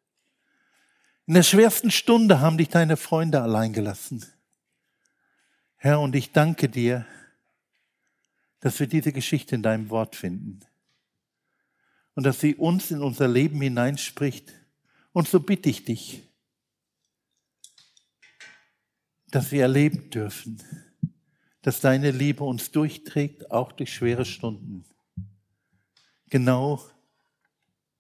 In 1.26 1.36
der 1.36 1.44
schwersten 1.44 1.90
Stunde 1.90 2.42
haben 2.42 2.58
dich 2.58 2.68
deine 2.68 2.98
Freunde 2.98 3.42
allein 3.42 3.72
gelassen. 3.72 4.26
Herr, 5.78 6.02
und 6.02 6.16
ich 6.16 6.34
danke 6.34 6.68
dir, 6.68 7.06
dass 8.60 8.80
wir 8.82 8.88
diese 8.88 9.14
Geschichte 9.14 9.56
in 9.56 9.64
deinem 9.64 9.90
Wort 9.90 10.18
finden 10.18 10.60
und 12.16 12.26
dass 12.26 12.42
sie 12.42 12.56
uns 12.56 12.92
in 12.92 13.02
unser 13.02 13.30
Leben 13.30 13.62
hineinspricht. 13.62 14.52
Und 15.14 15.30
so 15.30 15.40
bitte 15.40 15.70
ich 15.70 15.86
dich, 15.86 16.24
dass 19.28 19.52
wir 19.52 19.62
erleben 19.62 20.10
dürfen, 20.10 20.62
dass 21.62 21.80
deine 21.80 22.12
Liebe 22.12 22.44
uns 22.44 22.72
durchträgt, 22.72 23.50
auch 23.50 23.72
durch 23.72 23.94
schwere 23.94 24.26
Stunden. 24.26 24.84
Genau, 26.30 26.84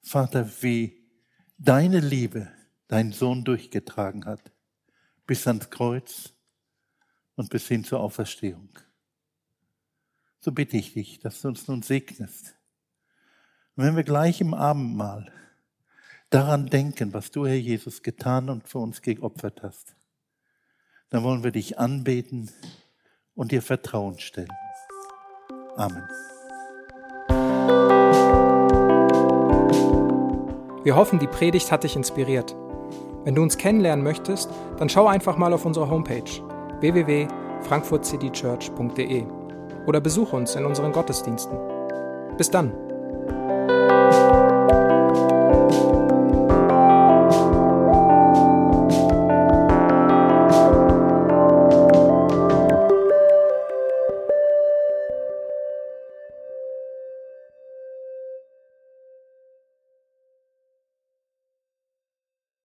Vater, 0.01 0.49
wie 0.61 1.07
deine 1.57 2.01
Liebe 2.01 2.51
deinen 2.87 3.11
Sohn 3.11 3.43
durchgetragen 3.43 4.25
hat, 4.25 4.51
bis 5.25 5.47
ans 5.47 5.69
Kreuz 5.69 6.33
und 7.35 7.49
bis 7.49 7.67
hin 7.67 7.83
zur 7.83 7.99
Auferstehung. 7.99 8.69
So 10.39 10.51
bitte 10.51 10.77
ich 10.77 10.93
dich, 10.93 11.19
dass 11.19 11.41
du 11.41 11.47
uns 11.47 11.67
nun 11.67 11.81
segnest. 11.81 12.55
Und 13.75 13.85
wenn 13.85 13.95
wir 13.95 14.03
gleich 14.03 14.41
im 14.41 14.53
Abendmahl 14.53 15.31
daran 16.29 16.67
denken, 16.67 17.13
was 17.13 17.31
du, 17.31 17.45
Herr 17.45 17.55
Jesus, 17.55 18.03
getan 18.03 18.49
und 18.49 18.67
für 18.67 18.79
uns 18.79 19.01
geopfert 19.01 19.63
hast, 19.63 19.95
dann 21.09 21.23
wollen 21.23 21.43
wir 21.43 21.51
dich 21.51 21.79
anbeten 21.79 22.51
und 23.35 23.51
dir 23.51 23.61
Vertrauen 23.61 24.19
stellen. 24.19 24.49
Amen. 25.77 26.07
Wir 30.83 30.95
hoffen, 30.95 31.19
die 31.19 31.27
Predigt 31.27 31.71
hat 31.71 31.83
dich 31.83 31.95
inspiriert. 31.95 32.53
Wenn 33.25 33.35
du 33.35 33.41
uns 33.41 33.57
kennenlernen 33.57 34.03
möchtest, 34.03 34.49
dann 34.77 34.89
schau 34.89 35.07
einfach 35.07 35.37
mal 35.37 35.53
auf 35.53 35.65
unsere 35.65 35.89
Homepage 35.89 36.29
www.frankfurtcitychurch.de 36.79 39.23
oder 39.87 40.01
besuche 40.01 40.35
uns 40.35 40.55
in 40.55 40.65
unseren 40.65 40.91
Gottesdiensten. 40.91 41.57
Bis 42.37 42.49
dann! 42.49 42.82